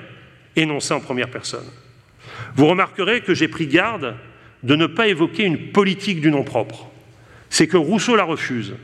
[0.57, 1.67] énoncée en première personne.
[2.55, 4.15] Vous remarquerez que j'ai pris garde
[4.63, 6.89] de ne pas évoquer une politique du nom propre.
[7.51, 8.75] C'est que Rousseau la refuse,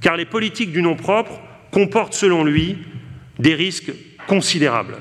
[0.00, 2.78] car les politiques du nom propre comportent, selon lui,
[3.38, 3.92] des risques
[4.26, 4.96] considérables.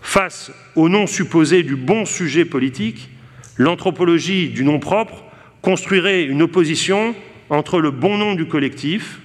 [0.00, 3.08] Face au nom supposé du bon sujet politique,
[3.56, 5.24] l'anthropologie du nom propre
[5.60, 7.14] construirait une opposition
[7.50, 9.20] entre le bon nom du collectif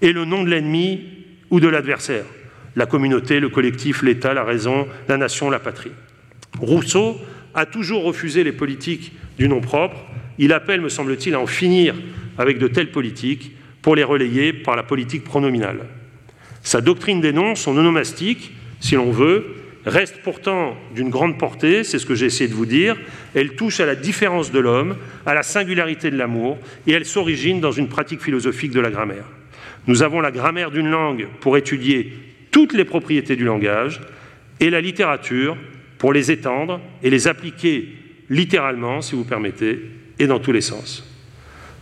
[0.00, 1.00] et le nom de l'ennemi
[1.50, 2.24] ou de l'adversaire,
[2.76, 5.92] la communauté, le collectif, l'État, la raison, la nation, la patrie.
[6.58, 7.16] Rousseau
[7.54, 9.96] a toujours refusé les politiques du nom propre.
[10.38, 11.94] Il appelle, me semble-t-il, à en finir
[12.38, 13.52] avec de telles politiques
[13.82, 15.80] pour les relayer par la politique pronominale.
[16.62, 21.98] Sa doctrine des noms, son onomastique, si l'on veut, reste pourtant d'une grande portée, c'est
[21.98, 22.96] ce que j'ai essayé de vous dire.
[23.34, 27.60] Elle touche à la différence de l'homme, à la singularité de l'amour, et elle s'origine
[27.60, 29.24] dans une pratique philosophique de la grammaire.
[29.86, 32.12] Nous avons la grammaire d'une langue pour étudier
[32.50, 34.00] toutes les propriétés du langage,
[34.60, 35.56] et la littérature
[35.98, 37.88] pour les étendre et les appliquer
[38.30, 39.80] littéralement, si vous permettez,
[40.18, 41.08] et dans tous les sens.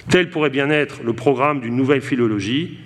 [0.09, 2.79] Tel pourrait bien être le programme d'une nouvelle philologie,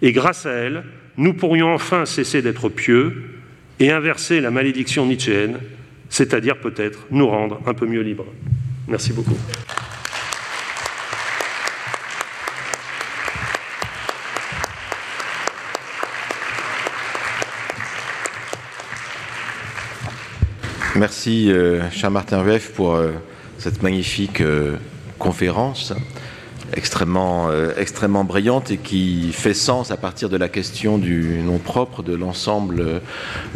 [0.00, 0.84] et grâce à elle,
[1.18, 3.31] nous pourrions enfin cesser d'être pieux
[3.80, 5.58] et inverser la malédiction nietzschéenne,
[6.08, 8.26] c'est-à-dire peut-être nous rendre un peu mieux libres.
[8.88, 9.36] Merci beaucoup.
[20.94, 23.12] Merci, euh, cher Martin Rueff, pour euh,
[23.58, 24.76] cette magnifique euh,
[25.18, 25.94] conférence
[26.76, 32.02] extrêmement, extrêmement brillante et qui fait sens à partir de la question du nom propre
[32.02, 33.00] de l'ensemble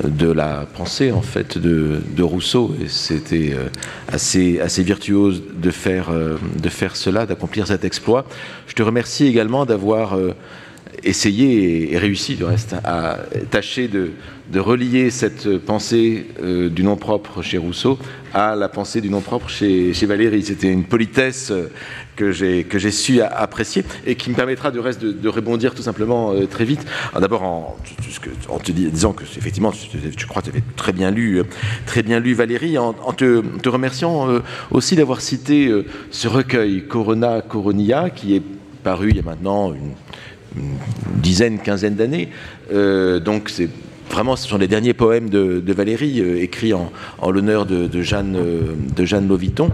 [0.02, 2.74] de la pensée en fait de, de Rousseau.
[2.82, 3.56] Et c'était
[4.08, 8.26] assez, assez virtuose de faire, de faire cela, d'accomplir cet exploit.
[8.66, 10.18] Je te remercie également d'avoir
[11.02, 13.18] essayé et réussi du reste à
[13.50, 14.10] tâcher de,
[14.50, 17.98] de relier cette pensée euh, du nom propre chez Rousseau
[18.32, 20.42] à la pensée du nom propre chez, chez Valérie.
[20.42, 21.52] C'était une politesse
[22.16, 26.32] que j'ai su apprécier et qui me permettra du reste de, de rebondir tout simplement
[26.32, 26.84] euh, très vite.
[27.18, 27.76] D'abord en,
[28.62, 31.42] te disant que effectivement, je crois que tu avais très bien lu,
[31.86, 34.40] très bien lu Valérie, en, te, remerciant euh,
[34.70, 35.72] aussi d'avoir cité
[36.10, 38.42] ce recueil Corona Coronia qui est
[38.82, 39.92] paru il y a maintenant une
[41.16, 42.28] dizaine, quinzaine d'années.
[42.72, 43.68] Euh, donc c'est
[44.10, 48.02] vraiment, ce sont les derniers poèmes de, Valérie, euh, écrits en, en l'honneur de, de,
[48.02, 49.70] Jeanne, euh, de Jeanne Loviton,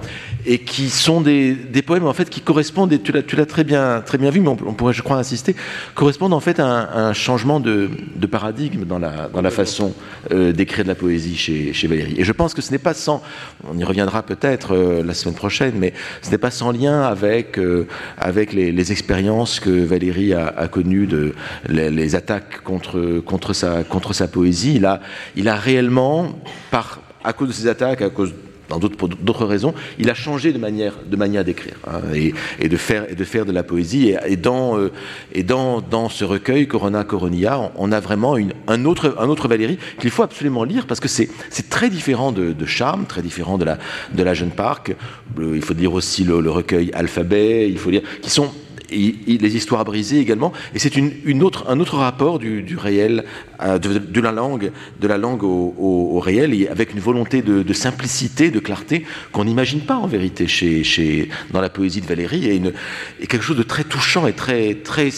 [0.46, 4.02] et qui sont des, des, poèmes en fait qui correspondent, et tu l'as, très bien,
[4.04, 5.54] très bien vu, mais on, pourrait, je crois, insister,
[5.94, 9.94] correspondent en fait à un, changement de, de, paradigme dans la, dans la façon
[10.32, 12.14] euh, d'écrire de la poésie chez, chez, Valérie.
[12.16, 13.22] Et je pense que ce n'est pas sans,
[13.68, 17.58] on y reviendra peut-être euh, la semaine prochaine, mais ce n'est pas sans lien avec,
[17.58, 17.86] euh,
[18.18, 21.34] avec les, expériences que Valérie a, a connues, de,
[21.68, 24.74] les, attaques contre, contre, sa, contre sa poésie.
[24.74, 25.00] Il a,
[25.36, 26.40] il a réellement,
[26.70, 28.34] par, à cause de ces attaques, à cause
[28.78, 33.06] dans d'autres raisons, il a changé de manière de manière d'écrire hein, et, de faire
[33.14, 34.90] de faire de la poésie et, dans euh,
[35.32, 39.48] et dans, dans ce recueil Corona Coronia, on, a vraiment une, un autre un autre
[39.48, 43.58] Valérie qu'il faut absolument lire parce que c'est c'est très différent de, Charme, très différent
[43.58, 43.78] de la
[44.12, 44.94] de la Jeune Parc.
[45.38, 48.52] Il faut dire aussi le, recueil Alphabet, il faut dire qui sont
[48.92, 50.52] les histoires brisées également.
[50.74, 53.24] Et c'est une, autre, un autre rapport du, réel,
[53.62, 57.72] euh, de, la langue, de la langue au, réel, et avec une volonté de, de
[57.72, 62.46] simplicité, de clarté qu'on n'imagine pas en vérité chez, chez, dans la poésie de Valérie,
[62.46, 62.72] et, une,
[63.20, 65.10] et quelque chose de très touchant et très, très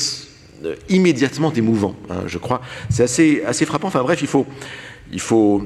[0.64, 1.94] euh, immédiatement émouvant.
[2.10, 2.60] Hein, je crois,
[2.90, 3.88] c'est assez, assez frappant.
[3.88, 4.46] Enfin bref, il faut,
[5.12, 5.62] il faut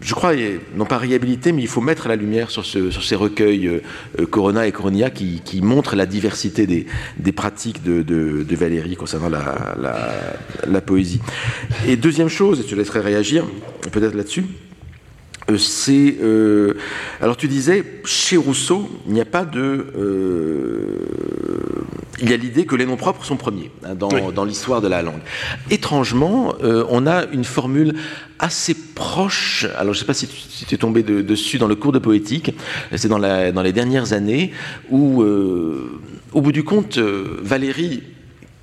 [0.00, 0.32] je crois,
[0.74, 4.26] non pas réhabiliter, mais il faut mettre la lumière sur, ce, sur ces recueils euh,
[4.26, 11.20] Corona et Coronia qui, montrent la diversité des, pratiques de, Valérie concernant la, poésie.
[11.86, 13.44] Et deuxième chose, et je te laisserai réagir
[13.92, 14.44] peut-être là-dessus,
[15.50, 16.16] euh, c'est...
[16.22, 16.74] Euh,
[17.20, 19.86] alors tu disais, chez Rousseau, il n'y a pas de...
[19.96, 21.06] Euh,
[22.20, 24.20] il y a l'idée que les noms propres sont premiers hein, dans, oui.
[24.34, 25.20] dans l'histoire de la langue.
[25.70, 27.94] Étrangement, euh, on a une formule
[28.38, 31.58] assez proche, alors je ne sais pas si tu, si tu es tombé de, dessus
[31.58, 32.54] dans le cours de poétique,
[32.94, 34.52] c'est dans, dans les dernières années,
[34.90, 36.00] où, euh,
[36.32, 38.02] au bout du compte, Valérie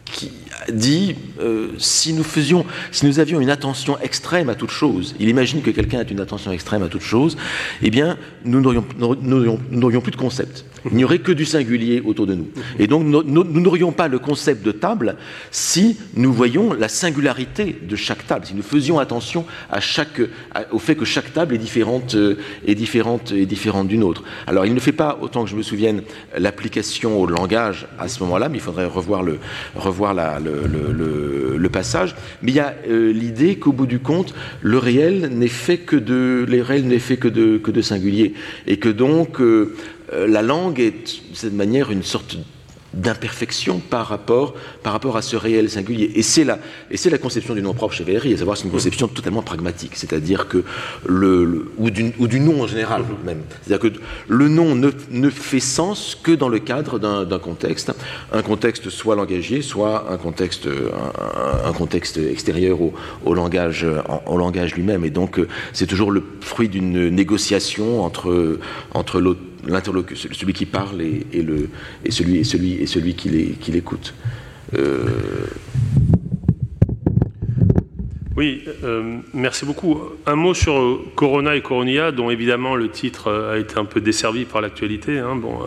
[0.05, 0.31] qui
[0.71, 5.29] dit euh, si nous faisions, si nous avions une attention extrême à toute chose, il
[5.29, 7.37] imagine que quelqu'un a une attention extrême à toute chose,
[7.81, 10.65] eh bien, nous n'aurions plus de concept.
[10.91, 12.47] Il n'y aurait que du singulier autour de nous.
[12.79, 15.15] Et donc, nous n'aurions pas le concept de table
[15.51, 19.45] si nous voyions la singularité de chaque table, si nous faisions attention
[20.71, 24.23] au fait que chaque table est différente, euh, est différente, est différente d'une autre.
[24.45, 26.03] Alors, il ne fait pas, autant que je me souvienne,
[26.37, 29.39] l'application au langage à ce moment-là, mais il faudrait revoir le,
[29.75, 30.56] revoir le,
[31.77, 32.15] passage.
[32.41, 35.95] Mais il y a euh, l'idée qu'au bout du compte, le réel n'est fait que
[35.95, 38.33] de, les n'est fait que de, que de singulier,
[38.65, 39.75] et que donc euh,
[40.13, 42.37] euh, la langue est, de cette manière, une sorte
[42.97, 46.11] d'imperfection par rapport, par rapport à ce réel singulier.
[46.15, 46.59] Et c'est la,
[46.91, 49.41] et c'est la conception du nom propre chez Valéry, à savoir c'est une conception totalement
[49.41, 50.63] pragmatique, c'est-à-dire que
[51.05, 53.41] le, ou, du, ou, du, nom en général même.
[53.63, 57.93] C'est-à-dire que le nom ne, ne, fait sens que dans le cadre d'un contexte,
[58.33, 60.67] un contexte soit langagier, soit un contexte,
[61.65, 62.93] un, contexte extérieur au,
[63.25, 63.85] au langage,
[64.25, 65.05] au langage lui-même.
[65.05, 65.39] Et donc
[65.73, 68.59] c'est toujours le fruit d'une négociation entre,
[68.93, 71.69] entre l'autre l'interlocuteur, celui qui parle et, le,
[72.05, 74.13] et celui, et celui, et celui qui l'écoute.
[74.73, 75.05] Euh,
[78.35, 79.99] oui, euh, merci beaucoup.
[80.25, 84.45] Un mot sur Corona et Coronia, dont évidemment le titre a été un peu desservi
[84.45, 85.17] par l'actualité.
[85.17, 85.35] Hein.
[85.35, 85.59] Bon,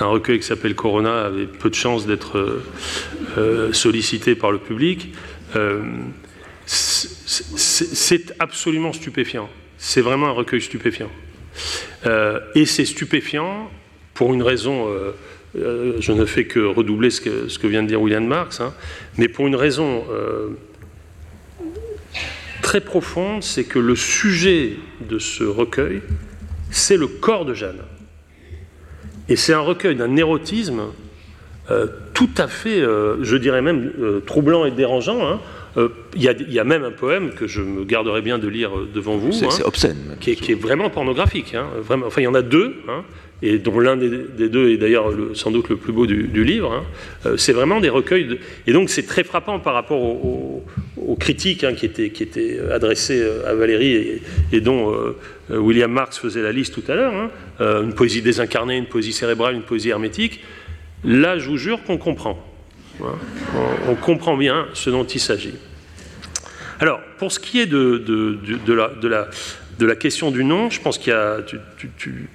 [0.00, 2.62] un recueil qui s'appelle Corona avait peu de chances d'être
[3.38, 5.14] euh, sollicité par le public.
[6.66, 9.48] c'est absolument stupéfiant.
[9.78, 11.10] C'est vraiment un recueil stupéfiant.
[12.06, 13.70] Euh, et c'est stupéfiant
[14.14, 15.12] pour une raison, euh,
[15.56, 18.74] euh, je ne fais que redoubler ce que, vient de dire William Marx, hein,
[19.18, 20.04] mais pour une raison
[22.62, 24.74] très profonde, c'est que le sujet
[25.08, 26.02] de ce recueil,
[26.70, 27.82] c'est le corps de Jeanne.
[29.28, 30.82] Et c'est un recueil d'un érotisme
[32.14, 33.92] tout à fait, je dirais même,
[34.26, 35.26] troublant et dérangeant.
[35.26, 35.40] Hein,
[35.76, 38.88] euh, il y, a même un poème que je me garderai bien de lire euh,
[38.92, 39.32] devant vous.
[39.32, 40.16] C'est hein, obscène.
[40.20, 41.54] Qui est, vraiment pornographique.
[41.54, 42.06] Hein, vraiment.
[42.06, 43.04] Enfin, il y en a deux, hein,
[43.42, 46.84] et dont l'un des, deux est d'ailleurs sans doute le plus beau du, livre.
[47.24, 48.24] Euh, c'est vraiment des recueils.
[48.24, 48.38] De...
[48.66, 50.64] Et donc, c'est très frappant par rapport aux,
[51.18, 54.20] critiques qui, étaient, qui étaient adressées à Valérie
[54.52, 54.94] et, dont
[55.50, 57.30] William Marx faisait la liste tout à l'heure.
[57.58, 60.40] une poésie désincarnée, une poésie cérébrale, une poésie hermétique.
[61.04, 62.49] Là, je vous jure qu'on comprend.
[63.88, 65.54] On, comprend bien ce dont il s'agit.
[66.78, 68.02] Alors, pour ce qui est de,
[69.80, 71.38] la, question du nom, je pense qu'il y a,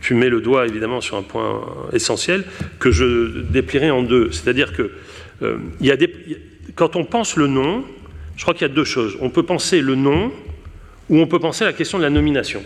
[0.01, 1.61] tu, mets le doigt évidemment sur un point
[1.93, 2.43] essentiel
[2.80, 4.32] que je déplierai en deux.
[4.32, 4.91] C'est-à-dire que
[5.41, 5.57] euh,
[6.76, 7.84] quand on pense le nom,
[8.36, 9.18] je crois qu'il y a deux choses.
[9.22, 10.32] On peut penser le nom
[11.09, 12.63] ou on peut penser la question de la nomination.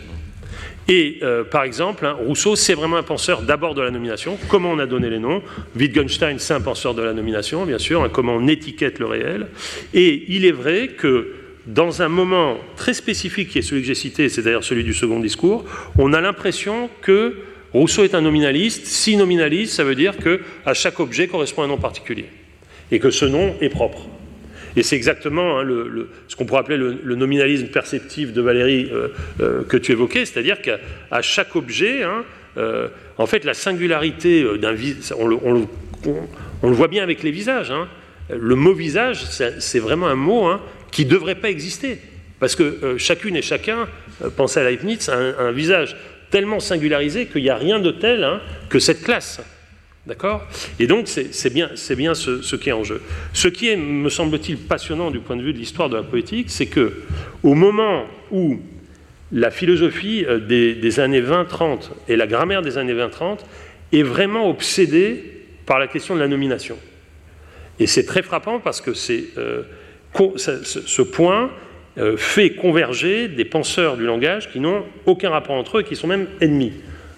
[0.90, 4.40] Et euh, par exemple, hein, Rousseau, c'est vraiment un penseur d'abord de la nomination.
[4.48, 5.44] Comment on a donné les noms?
[5.76, 8.04] Wittgenstein, c'est un penseur de la nomination, bien sûr.
[8.04, 9.48] Hein, comment on étiquette le réel
[9.94, 11.36] Et il est vrai que
[11.68, 14.96] dans un moment très spécifique, qui est celui que j'ai cité, c'est d'ailleurs celui du
[14.96, 15.64] second discours,
[16.00, 17.36] on a l'impression que
[17.72, 18.88] Rousseau est un nominaliste.
[18.88, 22.26] Si nominaliste, ça veut dire que à chaque objet correspond un nom particulier
[22.92, 24.08] et que ce nom est propre.
[24.76, 25.68] Et c'est exactement hein,
[26.28, 29.08] ce qu'on pourrait appeler le, nominalisme perceptif de Valérie euh,
[29.42, 32.24] euh, que tu évoquais, c'est-à-dire qu'à chaque objet, hein,
[32.58, 35.68] euh, en fait, la singularité d'un visage, on, le,
[36.62, 37.72] voit bien avec les visages.
[37.72, 37.88] Hein.
[38.30, 40.50] Le mot visage, c'est vraiment un mot
[40.92, 42.00] qui ne devrait pas exister.
[42.40, 43.88] Parce que chacune et chacun,
[44.38, 45.96] pensez à Leibniz, a un, visage
[46.30, 48.40] tellement singularisé qu'il n'y a rien de tel
[48.70, 49.42] que cette classe.
[50.10, 50.48] D'accord?
[50.80, 53.00] Et donc, c'est bien, ce, qui est en jeu.
[53.32, 56.50] Ce qui est, me semble-t-il, passionnant du point de vue de l'histoire de la poétique,
[56.50, 57.04] c'est que,
[57.44, 58.60] au moment où
[59.32, 63.42] la philosophie euh, des, années 20-30 et la grammaire des années 20-30
[63.94, 66.80] est vraiment obsédée par la question de la nomination.
[67.80, 68.90] Et c'est très frappant parce que
[69.38, 69.62] euh,
[70.16, 71.52] ce point
[72.00, 76.08] euh, fait converger des penseurs du langage qui n'ont aucun rapport entre eux qui sont
[76.08, 76.74] même ennemis.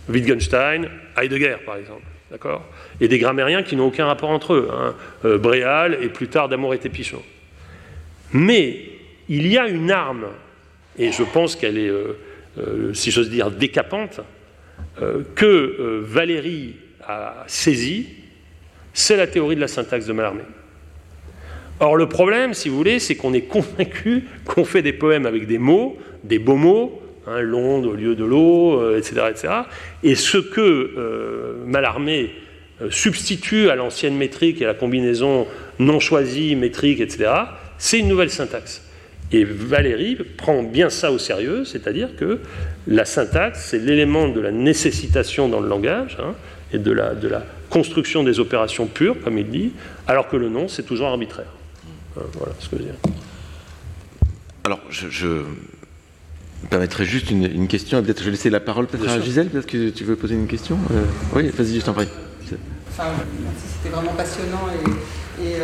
[0.10, 2.04] Wittgenstein, Heidegger, par exemple.
[2.32, 2.66] D'accord?
[3.02, 4.94] Et des grammairiens qui n'ont aucun rapport entre eux, hein,
[5.26, 7.22] euh, Bréal et plus tard Damour et Tépichon.
[8.32, 8.80] Mais
[9.28, 10.28] il y a une arme,
[11.00, 12.16] et je pense qu'elle est, euh,
[12.60, 14.22] euh, si j'ose dire, décapante,
[15.36, 16.76] que Valérie
[17.08, 18.08] a saisie,
[18.94, 20.42] c'est la théorie de la syntaxe de Mallarmé.
[21.80, 25.48] Or, le problème, si vous voulez, c'est qu'on est convaincu qu'on fait des poèmes avec
[25.48, 29.54] des mots, des beaux mots, hein, l'onde au lieu de l'eau, etc., etc.
[30.04, 32.32] Et ce que Mallarmé
[32.90, 35.48] substitue à l'ancienne métrique et à la combinaison
[35.80, 37.32] non choisie, métrique, etc.,
[37.78, 38.84] c'est une nouvelle syntaxe.
[39.32, 42.40] Et Valérie prend bien ça au sérieux, c'est-à-dire que
[42.88, 46.34] la syntaxe, c'est l'élément de la nécessitation dans le langage hein,
[46.74, 49.72] et de la, de la construction des opérations pures, comme il dit,
[50.08, 51.52] alors que le nom, c'est toujours arbitraire.
[52.16, 53.00] voilà ce que je veux dire.
[54.66, 58.04] Alors, je, me permettrai juste une, question.
[58.04, 59.48] Peut-être je vais laisser la parole peut-être à Gisèle.
[59.48, 60.78] Peut-être que tu veux poser une question.
[61.34, 62.10] oui, vas-y, je t'en prie.
[62.52, 64.68] C'était vraiment passionnant
[65.40, 65.56] et,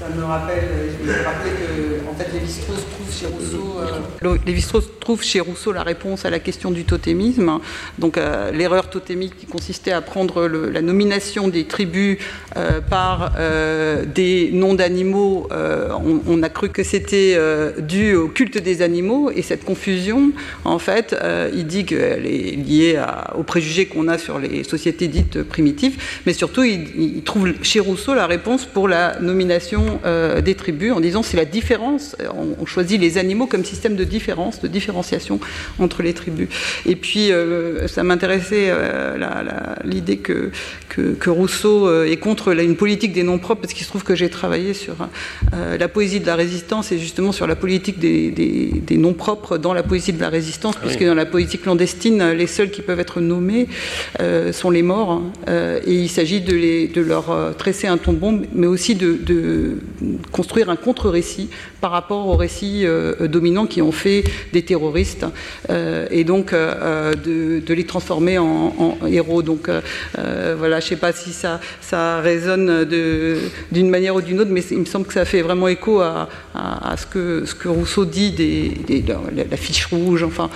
[0.00, 0.64] ça me rappelle,
[0.98, 2.00] je me rappelais que
[2.32, 3.76] Lévi-Strauss trouve chez Rousseau,
[4.24, 7.58] euh, Lévi-Strauss trouve chez Rousseau la réponse à la question du totémisme.
[7.98, 12.18] Donc euh, l'erreur totémique qui consistait à prendre la nomination des tribus
[12.56, 15.48] euh, par euh, des noms d'animaux.
[16.26, 17.38] On, a cru que c'était
[17.80, 20.32] dû au culte des animaux et cette confusion,
[20.64, 21.14] en fait,
[21.52, 26.00] il dit qu'elle est liée à, aux préjugés qu'on a sur les sociétés dites primitives,
[26.24, 31.00] mais surtout il trouve chez Rousseau la réponse pour la nomination euh, des tribus en
[31.00, 35.40] disant c'est la différence, on, choisit les animaux comme système de différence, de différenciation
[35.78, 36.48] entre les tribus.
[36.86, 39.16] Et puis euh, ça m'intéressait euh,
[39.84, 40.50] l'idée que,
[40.88, 44.28] que, Rousseau est contre une politique des noms propres, parce qu'il se trouve que j'ai
[44.28, 44.96] travaillé sur
[45.52, 49.72] la poésie de la résistance et justement sur la politique des, des, noms propres dans
[49.72, 53.00] la poésie de la résistance, ah puisque dans la politique clandestine, les seuls qui peuvent
[53.00, 53.68] être nommés
[54.52, 58.94] sont les morts, et il s'agit de, les, de leur tresser un tombeau, mais aussi
[58.94, 59.78] de, de,
[60.32, 61.50] construire un contre-récit
[61.80, 65.26] par rapport aux récits euh, dominants qui ont fait des terroristes
[65.70, 69.42] euh, et donc euh, de, les transformer en, héros.
[69.42, 69.70] Donc
[70.16, 72.84] voilà, je ne sais pas si ça, ça résonne
[73.72, 76.28] d'une manière ou d'une autre, mais il me semble que ça fait vraiment écho à,
[76.96, 79.04] ce, que, ce que Rousseau dit des,
[79.50, 80.22] la, fiche rouge.
[80.22, 80.50] Enfin,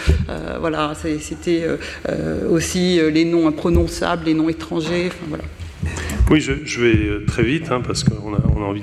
[0.61, 1.65] voilà, c'était
[2.51, 5.07] aussi les noms imprononçables, les noms étrangers.
[5.07, 5.45] Enfin, voilà.
[6.31, 8.83] Oui, je, vais euh, très vite, hein, parce qu'on a, envie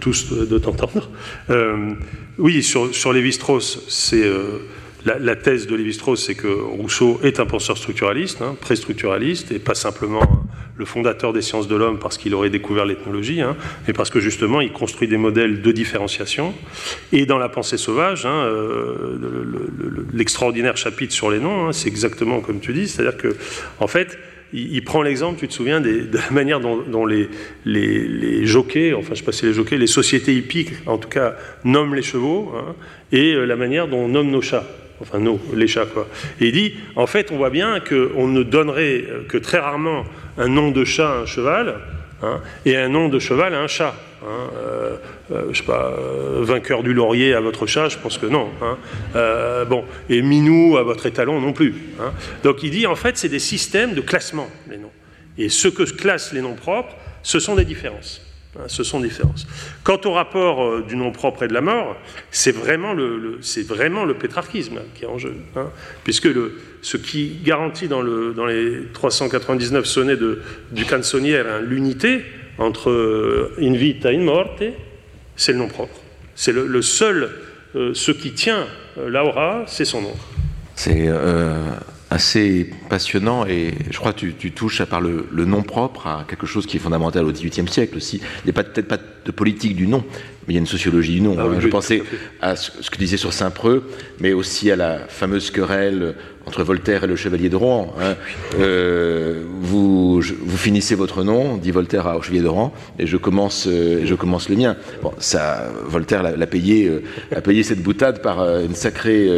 [0.00, 1.10] tous de, t'entendre.
[1.50, 1.94] Euh,
[2.38, 4.24] oui, sur, sur Lévi-Strauss, c'est...
[4.24, 4.58] Euh,
[5.04, 9.74] la, thèse de Lévi-Strauss, c'est que Rousseau est un penseur structuraliste, hein, pré-structuraliste, et pas
[9.76, 10.22] simplement
[10.76, 14.18] le fondateur des sciences de l'homme parce qu'il aurait découvert l'ethnologie, hein, mais parce que
[14.18, 16.54] justement il construit des modèles de différenciation.
[17.12, 18.26] Et dans la pensée sauvage,
[20.12, 23.36] l'extraordinaire chapitre sur les noms, c'est exactement comme tu dis, c'est-à-dire que
[23.78, 24.18] en fait
[24.52, 29.24] il, prend l'exemple, tu te souviens, de la manière dont, les, jockeys, enfin je sais
[29.24, 32.74] pas si les jockeys, les sociétés hippiques en tout cas, nomment les chevaux, hein,
[33.12, 34.64] et euh, la manière dont on nomme nos chats.
[35.00, 36.08] Enfin, nos, les chats, quoi.
[36.40, 40.04] Et il dit, en fait, on voit bien qu'on ne donnerait euh, que très rarement
[40.38, 41.76] un nom de chat à un cheval,
[42.22, 43.94] hein, et un nom de cheval à un chat.
[44.22, 44.96] Hein, euh,
[45.30, 48.48] euh, je sais pas, euh, vainqueur du laurier à votre chat, je pense que non.
[48.62, 48.76] Hein.
[49.68, 51.74] bon, et Minou à votre étalon non plus.
[52.00, 52.12] Hein.
[52.42, 54.92] Donc il dit en fait c'est des systèmes de classement les noms.
[55.38, 58.22] Et ce que classent les noms propres, ce sont des différences.
[58.66, 59.46] Ce sont différences.
[59.84, 61.96] Quant au rapport du nom propre et de la mort,
[62.30, 65.34] c'est vraiment le, c'est vraiment le pétrarchisme qui est en jeu,
[66.04, 70.42] puisque le, ce qui garantit dans, le, dans les 399 sonnets de,
[70.72, 72.22] du canzonière l'unité,
[72.58, 74.62] entre euh, in vita in morte,
[75.36, 75.96] c'est le nom propre.
[76.34, 77.30] C'est le, seul,
[77.74, 78.66] euh, ce qui tient
[78.98, 80.14] euh, l'aura, c'est son nom.
[80.74, 81.08] C'est
[82.10, 86.46] assez passionnant et je crois que tu, touches à par le, nom propre à quelque
[86.46, 88.20] chose qui est fondamental au XVIIIe siècle aussi.
[88.44, 90.04] Il n'y a peut-être pas de politique du nom,
[90.46, 91.36] mais il y a une sociologie du nom.
[91.38, 92.02] Ah je pensais
[92.40, 93.82] à ce, que disait sur Saint-Preux,
[94.20, 96.14] mais aussi à la fameuse querelle
[96.46, 97.92] entre Voltaire et le Chevalier de Rouen.
[98.00, 98.14] Hein.
[98.60, 103.66] Euh, vous, vous, finissez votre nom, dit Voltaire au Chevalier de Rouen, et je commence,
[103.66, 104.76] euh, je commence le mien.
[105.02, 107.02] Bon, ça, Voltaire l'a payé, euh,
[107.34, 109.28] a payé cette boutade par une sacrée,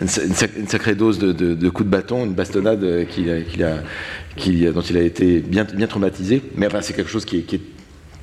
[0.00, 4.96] une, sacrée dose de, de, coups de bâton, une bastonnade qu'il a, a, dont il
[4.98, 6.42] a été bien, bien traumatisé.
[6.56, 7.60] Mais enfin, c'est quelque chose qui est, qui est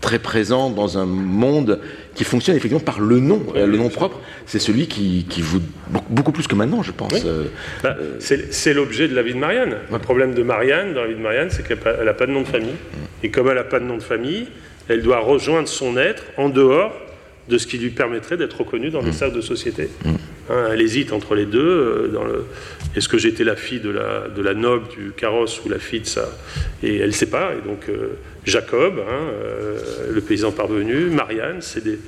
[0.02, 1.80] très présent dans un monde
[2.16, 3.41] qui fonctionne effectivement par le nom.
[3.56, 5.62] le nom propre, c'est celui qui, qui, vous.
[6.10, 7.14] beaucoup plus que maintenant, je pense.
[7.26, 7.45] Euh,
[7.84, 9.78] bah, euh, c'est l'objet de la vie de Marianne.
[9.91, 12.41] Le problème de Marianne, dans la vie de Marianne, c'est qu'elle n'a pas de nom
[12.41, 12.76] de famille.
[13.24, 14.47] Et comme elle n'a pas de nom de famille,
[14.89, 16.91] elle doit rejoindre son être en dehors
[17.50, 19.14] de ce qui lui permettrait d'être reconnue dans le mm.
[19.14, 19.89] cercle de société.
[20.06, 20.10] Mm.
[20.50, 21.60] Hein, elle hésite entre les deux.
[21.60, 22.46] Euh, dans le...
[22.96, 26.02] Est-ce que j'étais la fille de la, de la noble du carrosse ou la fille
[26.02, 26.30] de ça
[26.84, 27.54] Et elle ne sait pas.
[27.54, 27.88] Et donc,
[28.46, 32.00] Jacob, hein, euh, le paysan parvenu, Marianne, c'est des,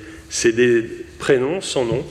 [0.52, 2.04] des, prénoms sans nom.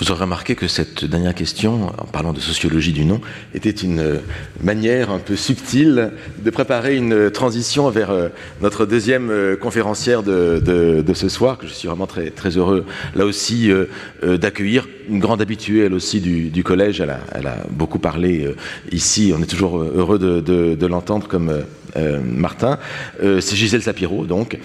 [0.00, 3.20] Vous aurez remarqué que cette dernière question, en parlant de sociologie du nom,
[3.54, 4.20] était une
[4.60, 8.28] manière un peu subtile de préparer une transition vers euh,
[8.60, 12.84] notre deuxième euh, conférencière de, ce soir, que je suis vraiment très, très heureux,
[13.14, 13.70] là aussi,
[14.22, 17.00] d'accueillir une grande habituée, elle aussi, du, collège.
[17.00, 18.52] Elle a, beaucoup parlé
[18.90, 19.32] ici.
[19.36, 20.40] On est toujours heureux de,
[20.74, 21.62] de l'entendre comme
[21.96, 22.78] euh, Martin.
[23.22, 24.58] Euh, c'est Gisèle Sapiro, donc.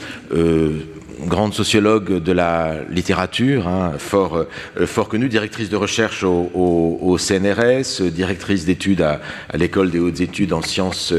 [1.21, 4.45] Euh, grande sociologue de la littérature, hein, fort,
[4.85, 9.19] fort connue, directrice de recherche au, CNRS, directrice d'études à,
[9.55, 11.13] l'école des hautes études en sciences,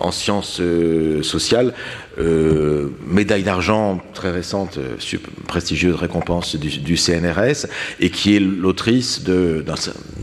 [0.00, 0.60] en sciences
[1.22, 1.74] sociales.
[3.06, 4.78] médaille d'argent très récente,
[5.46, 7.66] prestigieuse récompense du, du, CNRS,
[8.00, 9.74] et qui est l'autrice d'un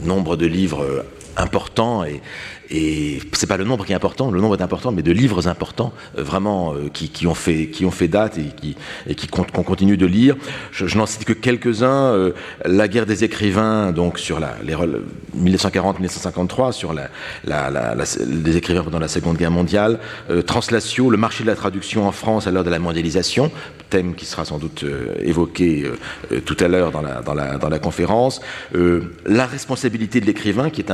[0.04, 1.06] nombre de livres
[1.38, 2.22] importants et,
[2.72, 5.49] et c'est pas le nombre qui est important, le nombre est important, mais de livres
[5.49, 9.28] importants, euh, vraiment, euh, qui, ont fait, qui ont fait date et qui, et qui
[9.28, 10.38] qu'on continue de lire.
[10.72, 12.13] Je, n'en cite que quelques-uns.
[12.13, 12.32] Euh,
[12.65, 14.76] la guerre des écrivains, donc sur la, les
[15.38, 17.09] 1940-1953, sur la,
[17.43, 17.95] la,
[18.26, 19.99] les écrivains pendant la Seconde Guerre mondiale.
[20.45, 23.51] Translatio, le marché de la traduction en France à l'heure de la mondialisation,
[23.89, 24.86] thème qui sera sans doute
[25.19, 25.89] évoqué
[26.45, 28.41] tout à l'heure dans dans, dans la conférence.
[29.26, 30.91] la responsabilité de l'écrivain, qui est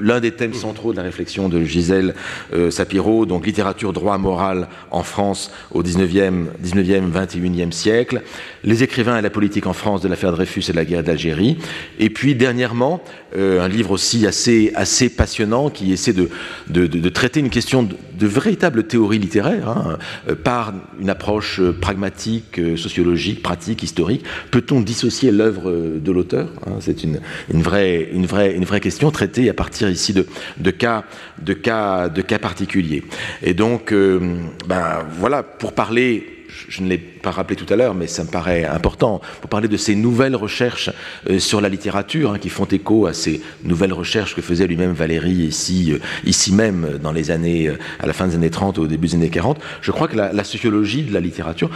[0.00, 2.14] l'un des thèmes centraux de la réflexion de Gisèle
[2.54, 8.22] euh, Sapiro, donc littérature droit moral en France au 19e, 19e 21e siècle,
[8.64, 11.58] les écrivains et la politique en France de l'affaire Dreyfus et de la guerre d'Algérie,
[11.98, 13.02] et puis dernièrement,
[13.36, 16.30] euh, un livre aussi assez, assez passionnant qui essaie de,
[16.68, 23.42] de, traiter une question de, véritable théorie littéraire hein, euh, par une approche pragmatique, sociologique,
[23.42, 24.24] pratique, historique.
[24.50, 27.20] Peut-on dissocier l'œuvre de l'auteur hein, C'est une,
[27.52, 30.26] une, vraie, une, vraie, une vraie question traitée à partir ici de,
[30.58, 31.04] de cas,
[31.38, 33.04] de cas, de cas particuliers.
[33.42, 34.20] Et donc, euh,
[34.66, 38.28] ben voilà, pour parler je ne l'ai pas rappelé tout à l'heure, mais ça me
[38.28, 40.90] paraît important, pour parler de ces nouvelles recherches
[41.28, 44.92] euh, sur la littérature, hein, qui font écho à ces nouvelles recherches que faisait lui-même
[44.92, 48.78] Valérie ici, euh, ici même, dans les années, euh, à la fin des années 30,
[48.78, 49.58] au début des années 40.
[49.82, 51.70] Je crois que la, sociologie de la littérature,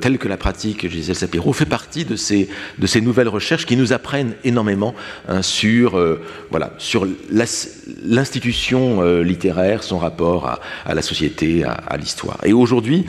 [0.00, 2.48] telle que la pratique Gisèle Sapiro, fait partie de ces,
[2.78, 4.94] de ces nouvelles recherches qui nous apprennent énormément
[5.28, 5.98] hein, sur,
[6.50, 7.06] voilà, sur
[8.02, 12.38] l'institution littéraire, son rapport à, la société, à, à l'histoire.
[12.44, 13.06] Et aujourd'hui,